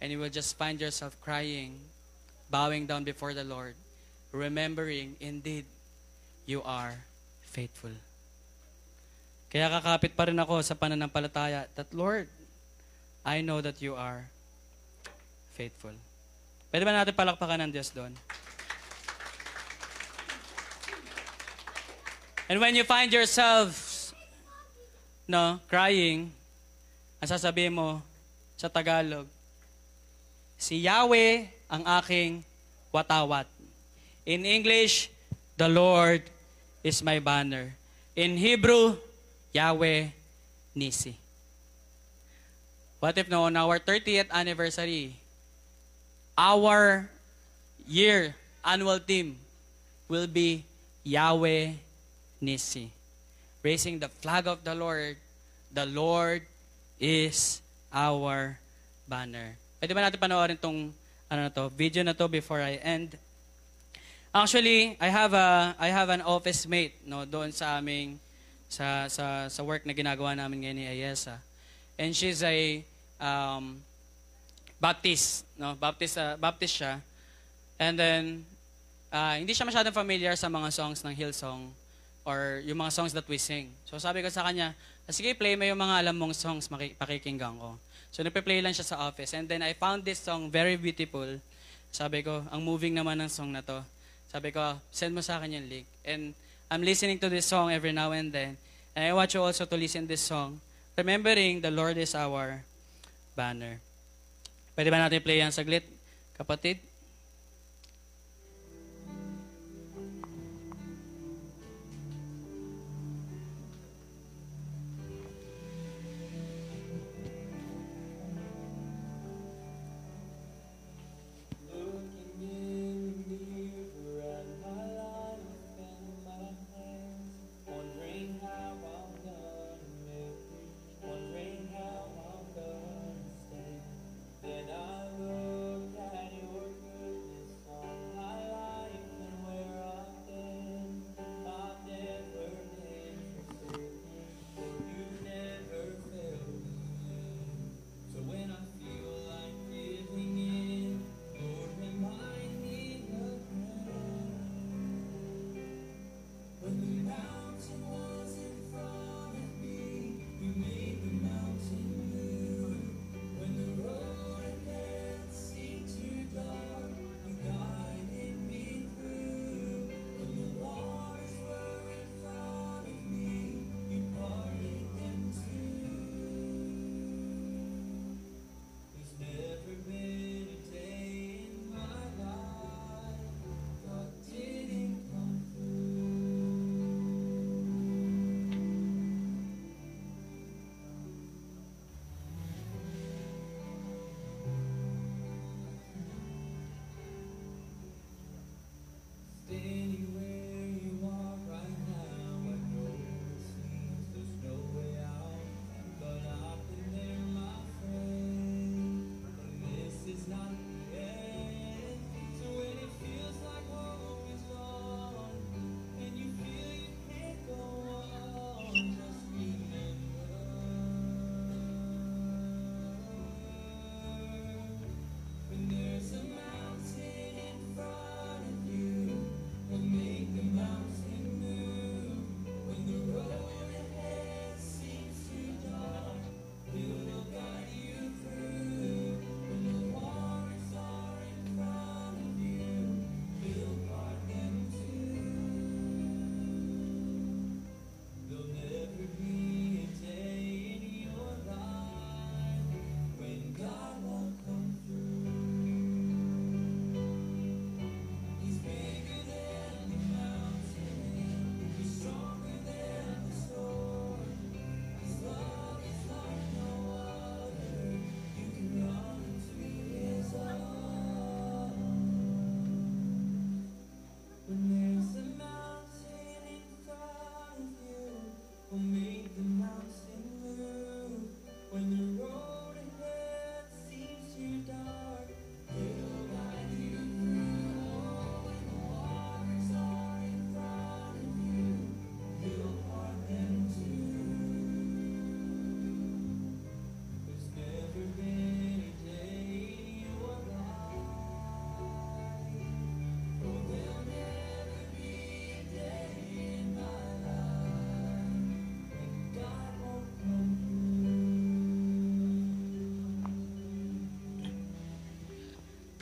And 0.01 0.09
you 0.09 0.17
will 0.17 0.33
just 0.33 0.57
find 0.57 0.81
yourself 0.81 1.13
crying 1.21 1.77
bowing 2.49 2.87
down 2.87 3.05
before 3.05 3.35
the 3.35 3.45
Lord, 3.45 3.75
remembering 4.33 5.17
indeed 5.21 5.65
you 6.47 6.63
are 6.63 7.05
faithful. 7.45 7.93
Kaya 9.55 9.71
kakapit 9.71 10.19
pa 10.19 10.27
rin 10.27 10.35
ako 10.35 10.67
sa 10.67 10.75
pananampalataya 10.75 11.71
that 11.79 11.87
Lord, 11.95 12.27
I 13.23 13.39
know 13.39 13.63
that 13.63 13.79
you 13.79 13.95
are 13.95 14.27
faithful. 15.55 15.95
Pwede 16.75 16.83
ba 16.83 16.91
natin 16.91 17.15
palakpakan 17.15 17.63
ng 17.63 17.71
Diyos 17.71 17.95
doon? 17.95 18.11
And 22.51 22.59
when 22.59 22.75
you 22.75 22.83
find 22.83 23.15
yourself, 23.15 24.11
no, 25.31 25.63
crying, 25.71 26.35
ang 27.23 27.29
sasabihin 27.31 27.79
mo 27.79 28.03
sa 28.59 28.67
Tagalog, 28.67 29.31
si 30.59 30.83
Yahweh 30.83 31.47
ang 31.71 31.87
aking 32.03 32.43
watawat. 32.91 33.47
In 34.27 34.43
English, 34.43 35.15
the 35.55 35.71
Lord 35.71 36.27
is 36.83 37.07
my 37.07 37.23
banner. 37.23 37.71
In 38.19 38.35
Hebrew, 38.35 38.99
Yahweh 39.55 40.11
Nisi. 40.75 41.15
What 42.99 43.15
if 43.17 43.31
no, 43.31 43.47
on 43.47 43.55
our 43.55 43.79
30th 43.79 44.35
anniversary, 44.35 45.15
our 46.37 47.09
year 47.87 48.35
annual 48.67 48.99
theme 48.99 49.39
will 50.09 50.27
be 50.27 50.65
Yahweh 51.07 51.79
Nisi. 52.41 52.91
Raising 53.63 54.03
the 54.03 54.09
flag 54.09 54.51
of 54.51 54.65
the 54.65 54.75
Lord, 54.75 55.17
the 55.73 55.87
Lord 55.87 56.43
is 56.99 57.63
our 57.95 58.59
banner. 59.07 59.55
Pwede 59.79 59.95
ba 59.95 60.03
natin 60.03 60.19
panoorin 60.19 60.59
tong 60.59 60.91
ano 61.31 61.41
na 61.47 61.53
to, 61.53 61.71
video 61.71 62.03
na 62.03 62.17
to 62.17 62.27
before 62.27 62.59
I 62.61 62.83
end? 62.83 63.15
Actually, 64.35 64.99
I 64.99 65.09
have 65.15 65.31
a 65.31 65.79
I 65.79 65.95
have 65.95 66.11
an 66.11 66.25
office 66.27 66.67
mate 66.67 66.99
no 67.07 67.23
doon 67.23 67.55
sa 67.55 67.79
aming 67.79 68.19
sa 68.75 69.07
sa 69.07 69.47
sa 69.47 69.61
work 69.63 69.87
na 69.87 69.95
ginagawa 69.95 70.35
namin 70.35 70.67
ngayon 70.67 70.79
ni 70.83 70.87
Ayesa. 70.91 71.39
And 71.95 72.11
she's 72.11 72.43
a 72.43 72.83
um, 73.23 73.79
Baptist, 74.83 75.47
no? 75.55 75.79
Baptist 75.79 76.19
uh, 76.19 76.35
Baptist 76.35 76.83
siya. 76.83 76.99
And 77.79 77.95
then 77.95 78.23
uh, 79.15 79.39
hindi 79.39 79.55
siya 79.55 79.71
masyadong 79.71 79.95
familiar 79.95 80.35
sa 80.35 80.51
mga 80.51 80.75
songs 80.75 81.07
ng 81.07 81.15
Hillsong 81.15 81.71
or 82.27 82.59
yung 82.67 82.83
mga 82.83 82.91
songs 82.91 83.15
that 83.15 83.27
we 83.31 83.39
sing. 83.39 83.71
So 83.87 83.95
sabi 84.03 84.27
ko 84.27 84.29
sa 84.35 84.43
kanya, 84.43 84.75
"Ah, 85.07 85.15
sige 85.15 85.39
play 85.39 85.55
mo 85.55 85.63
yung 85.63 85.79
mga 85.79 86.03
alam 86.03 86.17
mong 86.19 86.35
songs, 86.35 86.67
pakikinggan 86.99 87.55
ko. 87.55 87.79
So 88.15 88.23
nagpe-play 88.23 88.63
lang 88.63 88.71
siya 88.71 88.87
sa 88.87 89.11
office. 89.11 89.35
And 89.35 89.51
then 89.51 89.59
I 89.59 89.75
found 89.75 90.07
this 90.07 90.23
song 90.23 90.47
very 90.47 90.79
beautiful. 90.79 91.27
Sabi 91.91 92.23
ko, 92.23 92.47
ang 92.47 92.63
moving 92.63 92.95
naman 92.95 93.19
ng 93.19 93.27
song 93.27 93.51
na 93.51 93.59
to. 93.59 93.83
Sabi 94.31 94.55
ko, 94.55 94.79
send 94.95 95.15
mo 95.15 95.23
sa 95.23 95.43
akin 95.43 95.59
yung 95.59 95.67
link. 95.67 95.87
And 96.07 96.31
I'm 96.71 96.83
listening 96.83 97.19
to 97.21 97.29
this 97.29 97.47
song 97.47 97.73
every 97.73 97.93
now 97.93 98.13
and 98.13 98.33
then. 98.33 98.57
And 98.95 99.05
I 99.05 99.13
want 99.13 99.35
you 99.35 99.43
also 99.43 99.65
to 99.67 99.77
listen 99.77 100.07
this 100.07 100.23
song. 100.23 100.61
Remembering 100.97 101.61
the 101.61 101.71
Lord 101.71 101.99
is 101.99 102.15
our 102.15 102.63
banner. 103.35 103.83
Pwede 104.75 104.91
ba 104.91 104.99
natin 104.99 105.23
play 105.23 105.43
yan 105.43 105.51
saglit, 105.51 105.87
kapatid? 106.39 106.79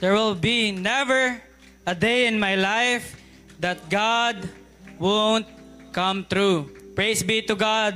There 0.03 0.19
will 0.19 0.35
be 0.35 0.75
never 0.75 1.39
a 1.87 1.95
day 1.95 2.27
in 2.27 2.35
my 2.35 2.59
life 2.59 3.15
that 3.63 3.87
God 3.87 4.35
won't 4.99 5.47
come 5.95 6.27
through. 6.27 6.67
Praise 6.99 7.23
be 7.23 7.39
to 7.47 7.55
God. 7.55 7.95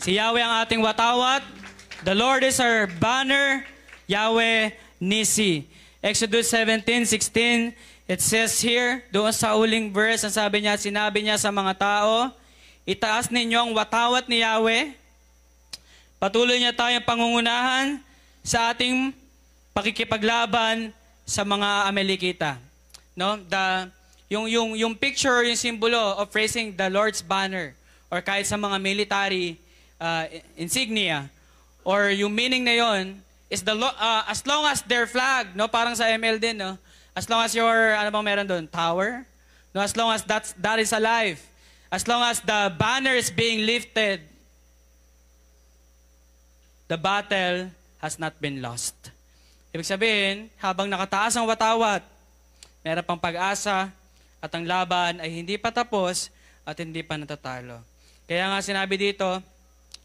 Si 0.00 0.16
Yahweh 0.16 0.40
ang 0.40 0.64
ating 0.64 0.80
watawat. 0.80 1.44
The 2.08 2.16
Lord 2.16 2.40
is 2.40 2.56
our 2.56 2.88
banner. 2.88 3.68
Yahweh 4.08 4.72
Nisi. 4.96 5.68
Exodus 6.00 6.48
17:16 6.48 7.76
it 8.04 8.20
says 8.20 8.60
here, 8.60 9.00
doon 9.08 9.32
sa 9.32 9.56
uling 9.56 9.88
verse, 9.88 10.24
ang 10.24 10.32
sabi 10.32 10.60
niya, 10.60 10.76
sinabi 10.76 11.24
niya 11.24 11.40
sa 11.40 11.48
mga 11.48 11.72
tao, 11.80 12.28
itaas 12.84 13.32
ninyo 13.32 13.56
ang 13.56 13.72
watawat 13.72 14.28
ni 14.28 14.44
Yahweh. 14.44 14.92
Patuloy 16.20 16.60
niya 16.60 16.76
tayong 16.76 17.04
pangungunahan 17.04 17.96
sa 18.44 18.72
ating 18.72 19.16
pakikipaglaban 19.74 20.94
sa 21.26 21.42
mga 21.42 21.90
Amalekita. 21.90 22.62
No? 23.18 23.36
The 23.36 23.90
yung 24.30 24.46
yung 24.48 24.70
yung 24.78 24.94
picture, 24.94 25.44
yung 25.44 25.58
simbolo 25.58 26.16
of 26.16 26.30
raising 26.32 26.72
the 26.72 26.88
Lord's 26.88 27.20
banner 27.20 27.74
or 28.08 28.22
kahit 28.22 28.46
sa 28.46 28.56
mga 28.56 28.80
military 28.80 29.58
uh, 30.00 30.30
insignia 30.56 31.28
or 31.84 32.08
yung 32.14 32.32
meaning 32.32 32.64
na 32.64 32.78
yon 32.78 33.20
is 33.52 33.62
the 33.62 33.74
uh, 33.76 34.22
as 34.26 34.42
long 34.46 34.64
as 34.66 34.80
their 34.82 35.06
flag, 35.06 35.52
no, 35.54 35.68
parang 35.68 35.94
sa 35.94 36.08
ML 36.10 36.40
din, 36.40 36.56
no. 36.58 36.78
As 37.14 37.30
long 37.30 37.44
as 37.46 37.54
your 37.54 37.94
ano 37.94 38.10
bang 38.10 38.24
meron 38.26 38.46
doon, 38.48 38.64
tower, 38.66 39.22
no, 39.70 39.78
as 39.78 39.94
long 39.94 40.10
as 40.10 40.26
that's 40.26 40.56
that 40.58 40.82
is 40.82 40.90
alive, 40.90 41.38
as 41.92 42.08
long 42.10 42.24
as 42.26 42.42
the 42.42 42.74
banner 42.74 43.14
is 43.14 43.30
being 43.30 43.62
lifted, 43.62 44.18
the 46.90 46.98
battle 46.98 47.70
has 48.02 48.18
not 48.18 48.34
been 48.42 48.58
lost. 48.58 49.13
Ibig 49.74 49.90
sabihin, 49.90 50.46
habang 50.62 50.86
nakataas 50.86 51.34
ang 51.34 51.50
watawat, 51.50 52.06
meron 52.86 53.02
pang 53.02 53.18
pag-asa 53.18 53.90
at 54.38 54.50
ang 54.54 54.62
laban 54.62 55.18
ay 55.18 55.34
hindi 55.34 55.58
pa 55.58 55.74
tapos 55.74 56.30
at 56.62 56.78
hindi 56.78 57.02
pa 57.02 57.18
natatalo. 57.18 57.82
Kaya 58.30 58.54
nga 58.54 58.62
sinabi 58.62 58.94
dito, 58.94 59.26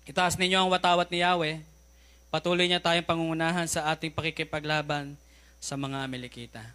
itaas 0.10 0.42
ninyo 0.42 0.58
ang 0.58 0.74
watawat 0.74 1.14
ni 1.14 1.22
Yahweh, 1.22 1.62
patuloy 2.34 2.66
niya 2.66 2.82
tayong 2.82 3.06
pangungunahan 3.06 3.70
sa 3.70 3.94
ating 3.94 4.10
pakikipaglaban 4.10 5.14
sa 5.62 5.78
mga 5.78 6.02
Amalekita. 6.02 6.66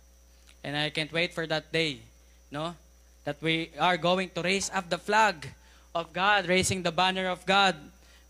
And 0.63 0.79
I 0.79 0.95
can't 0.95 1.11
wait 1.11 1.35
for 1.35 1.51
that 1.51 1.75
day, 1.75 1.99
no? 2.47 2.79
That 3.27 3.43
we 3.43 3.75
are 3.75 3.99
going 3.99 4.31
to 4.39 4.41
raise 4.47 4.71
up 4.71 4.87
the 4.87 5.03
flag 5.03 5.51
of 5.99 6.15
God, 6.15 6.47
raising 6.47 6.87
the 6.87 6.95
banner 6.95 7.27
of 7.27 7.43
God. 7.43 7.75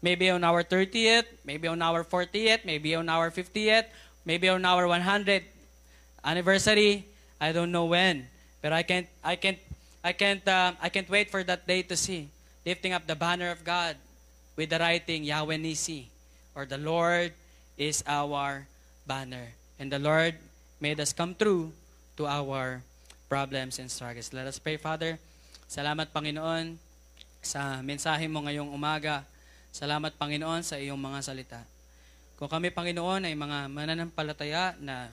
Maybe 0.01 0.33
on 0.33 0.41
our 0.41 0.65
30th, 0.65 1.29
maybe 1.45 1.69
on 1.69 1.85
our 1.85 2.01
40th, 2.01 2.65
maybe 2.65 2.97
on 2.97 3.13
our 3.13 3.29
50th, 3.29 3.93
maybe 4.25 4.49
on 4.49 4.65
our 4.65 4.85
100th 4.85 5.45
anniversary. 6.25 7.07
I 7.41 7.53
don't 7.53 7.73
know 7.73 7.85
when, 7.85 8.27
but 8.63 8.73
I 8.73 8.83
can't, 8.83 9.07
I 9.23 9.37
can't, 9.37 9.59
I 10.03 10.13
can't, 10.13 10.47
uh, 10.49 10.73
I 10.81 10.89
can't 10.89 11.09
wait 11.09 11.31
for 11.31 11.45
that 11.45 11.67
day 11.67 11.83
to 11.83 11.97
see 11.97 12.29
lifting 12.65 12.97
up 12.97 13.07
the 13.07 13.15
banner 13.15 13.53
of 13.53 13.63
God 13.63 13.97
with 14.57 14.73
the 14.73 14.81
writing 14.81 15.25
Yahweh 15.25 15.61
Nisi, 15.61 16.09
or 16.57 16.65
the 16.65 16.81
Lord 16.81 17.33
is 17.77 18.03
our 18.09 18.67
banner, 19.07 19.53
and 19.79 19.93
the 19.93 20.01
Lord 20.01 20.35
made 20.81 20.99
us 20.99 21.13
come 21.13 21.37
through 21.37 21.73
to 22.17 22.27
our 22.27 22.81
problems 23.29 23.79
and 23.79 23.91
struggles. 23.91 24.33
Let 24.33 24.47
us 24.47 24.59
pray, 24.59 24.81
Father. 24.81 25.21
Salamat, 25.69 26.09
Panginoon, 26.09 26.81
sa 27.45 27.85
mensahe 27.85 28.25
mo 28.31 28.41
ngayong 28.49 28.73
umaga. 28.73 29.29
Salamat, 29.75 30.17
Panginoon, 30.17 30.65
sa 30.65 30.81
iyong 30.81 30.99
mga 30.99 31.19
salita. 31.21 31.61
Kung 32.35 32.51
kami, 32.51 32.75
Panginoon, 32.75 33.31
ay 33.31 33.35
mga 33.39 33.71
mananampalataya 33.71 34.75
na 34.83 35.11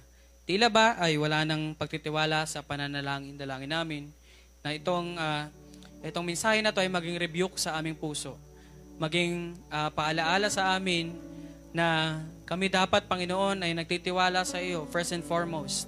tila 0.50 0.74
ba 0.74 0.98
ay 0.98 1.22
wala 1.22 1.46
nang 1.46 1.78
pagtitiwala 1.78 2.50
sa 2.50 2.66
pananalangin 2.66 3.38
dalangin 3.38 3.72
namin, 3.72 4.04
na 4.66 4.74
itong, 4.74 5.16
ah, 5.22 5.46
itong 6.02 6.26
mensahe 6.26 6.66
na 6.66 6.74
to 6.74 6.82
ay 6.82 6.90
maging 6.90 7.22
rebuke 7.22 7.62
sa 7.62 7.78
aming 7.78 7.94
puso. 7.94 8.34
Maging 8.98 9.54
ah, 9.70 9.94
paalaala 9.94 10.50
sa 10.50 10.74
amin 10.74 11.14
na 11.72 12.20
kami 12.50 12.68
dapat, 12.68 13.08
Panginoon, 13.08 13.64
ay 13.64 13.72
nagtitiwala 13.72 14.44
sa 14.44 14.60
iyo, 14.60 14.90
first 14.92 15.16
and 15.16 15.24
foremost. 15.24 15.88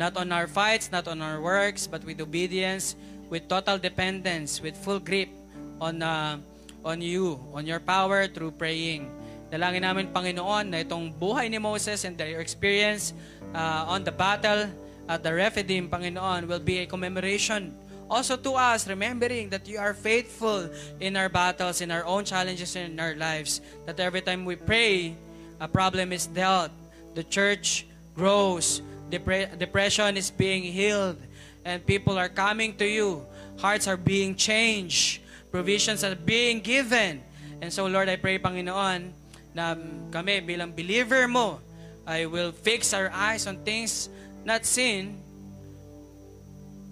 Not 0.00 0.16
on 0.16 0.32
our 0.32 0.48
fights, 0.48 0.88
not 0.88 1.04
on 1.04 1.20
our 1.20 1.36
works, 1.36 1.84
but 1.84 2.00
with 2.00 2.16
obedience, 2.22 2.96
with 3.28 3.44
total 3.44 3.76
dependence, 3.76 4.62
with 4.62 4.72
full 4.78 5.02
grip 5.02 5.28
on 5.76 6.00
uh, 6.00 6.40
on 6.80 6.98
you, 7.04 7.36
on 7.52 7.68
your 7.68 7.78
power 7.78 8.24
through 8.24 8.56
praying. 8.56 9.04
Dalangin 9.52 9.84
namin, 9.84 10.08
Panginoon, 10.08 10.72
na 10.72 10.80
itong 10.80 11.12
buhay 11.12 11.52
ni 11.52 11.60
Moses 11.60 12.08
and 12.08 12.16
their 12.16 12.40
experience 12.40 13.12
uh, 13.52 13.84
on 13.84 14.00
the 14.00 14.10
battle 14.10 14.64
at 15.04 15.20
the 15.20 15.28
Rephidim, 15.28 15.92
Panginoon, 15.92 16.48
will 16.48 16.64
be 16.64 16.80
a 16.80 16.86
commemoration 16.88 17.76
also 18.12 18.36
to 18.36 18.52
us, 18.60 18.88
remembering 18.88 19.48
that 19.48 19.68
you 19.68 19.78
are 19.78 19.94
faithful 19.94 20.68
in 21.00 21.16
our 21.16 21.28
battles, 21.28 21.80
in 21.80 21.90
our 21.90 22.04
own 22.04 22.24
challenges 22.24 22.76
in 22.76 23.00
our 23.00 23.16
lives. 23.16 23.60
That 23.86 23.98
every 24.00 24.20
time 24.20 24.44
we 24.44 24.56
pray, 24.56 25.16
a 25.60 25.66
problem 25.66 26.12
is 26.12 26.26
dealt. 26.26 26.70
The 27.14 27.24
church 27.24 27.86
grows. 28.14 28.82
Depre- 29.08 29.56
depression 29.58 30.16
is 30.16 30.30
being 30.30 30.62
healed. 30.62 31.16
And 31.64 31.84
people 31.86 32.18
are 32.18 32.28
coming 32.28 32.76
to 32.76 32.86
you. 32.86 33.24
Hearts 33.56 33.88
are 33.88 33.96
being 33.96 34.36
changed. 34.36 35.20
Provisions 35.50 36.04
are 36.04 36.14
being 36.14 36.60
given. 36.60 37.22
And 37.62 37.72
so, 37.72 37.86
Lord, 37.86 38.08
I 38.08 38.16
pray, 38.16 38.38
Panginoon, 38.38 39.12
na 39.52 39.76
kami 40.12 40.40
bilang 40.40 40.72
believer 40.72 41.28
mo, 41.28 41.60
I 42.02 42.26
will 42.26 42.50
fix 42.50 42.90
our 42.96 43.12
eyes 43.14 43.46
on 43.46 43.62
things 43.62 44.10
not 44.42 44.66
seen, 44.66 45.14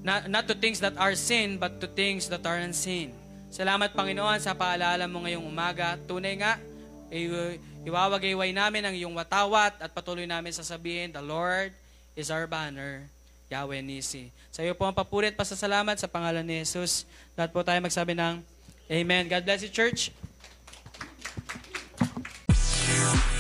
not, 0.06 0.30
not 0.30 0.46
to 0.46 0.54
things 0.54 0.78
that 0.80 0.94
are 0.96 1.18
seen, 1.18 1.58
but 1.58 1.82
to 1.82 1.86
things 1.90 2.30
that 2.30 2.46
are 2.46 2.56
unseen. 2.62 3.10
Salamat, 3.50 3.90
Panginoon, 3.90 4.38
sa 4.38 4.54
paalala 4.54 5.10
mo 5.10 5.26
ngayong 5.26 5.42
umaga. 5.42 5.98
Tunay 6.06 6.38
nga, 6.38 6.62
iwawagayway 7.82 8.54
namin 8.54 8.86
ang 8.86 8.94
iyong 8.94 9.14
watawat 9.18 9.74
at 9.82 9.90
patuloy 9.90 10.24
namin 10.24 10.54
sasabihin, 10.54 11.10
The 11.10 11.24
Lord 11.24 11.74
is 12.14 12.30
our 12.30 12.46
banner, 12.46 13.10
Yahweh 13.50 13.82
Nisi. 13.82 14.30
Sa 14.54 14.62
iyo 14.62 14.78
po 14.78 14.86
ang 14.86 14.94
papurit, 14.94 15.34
pasasalamat 15.34 15.98
sa 15.98 16.06
pangalan 16.06 16.46
ni 16.46 16.62
Jesus. 16.62 17.02
Lahat 17.34 17.50
po 17.50 17.66
tayo 17.66 17.82
magsabi 17.82 18.14
ng 18.14 18.38
Amen. 18.90 19.30
God 19.30 19.42
bless 19.46 19.62
you, 19.62 19.70
church. 19.70 20.10
Peace. 23.00 23.39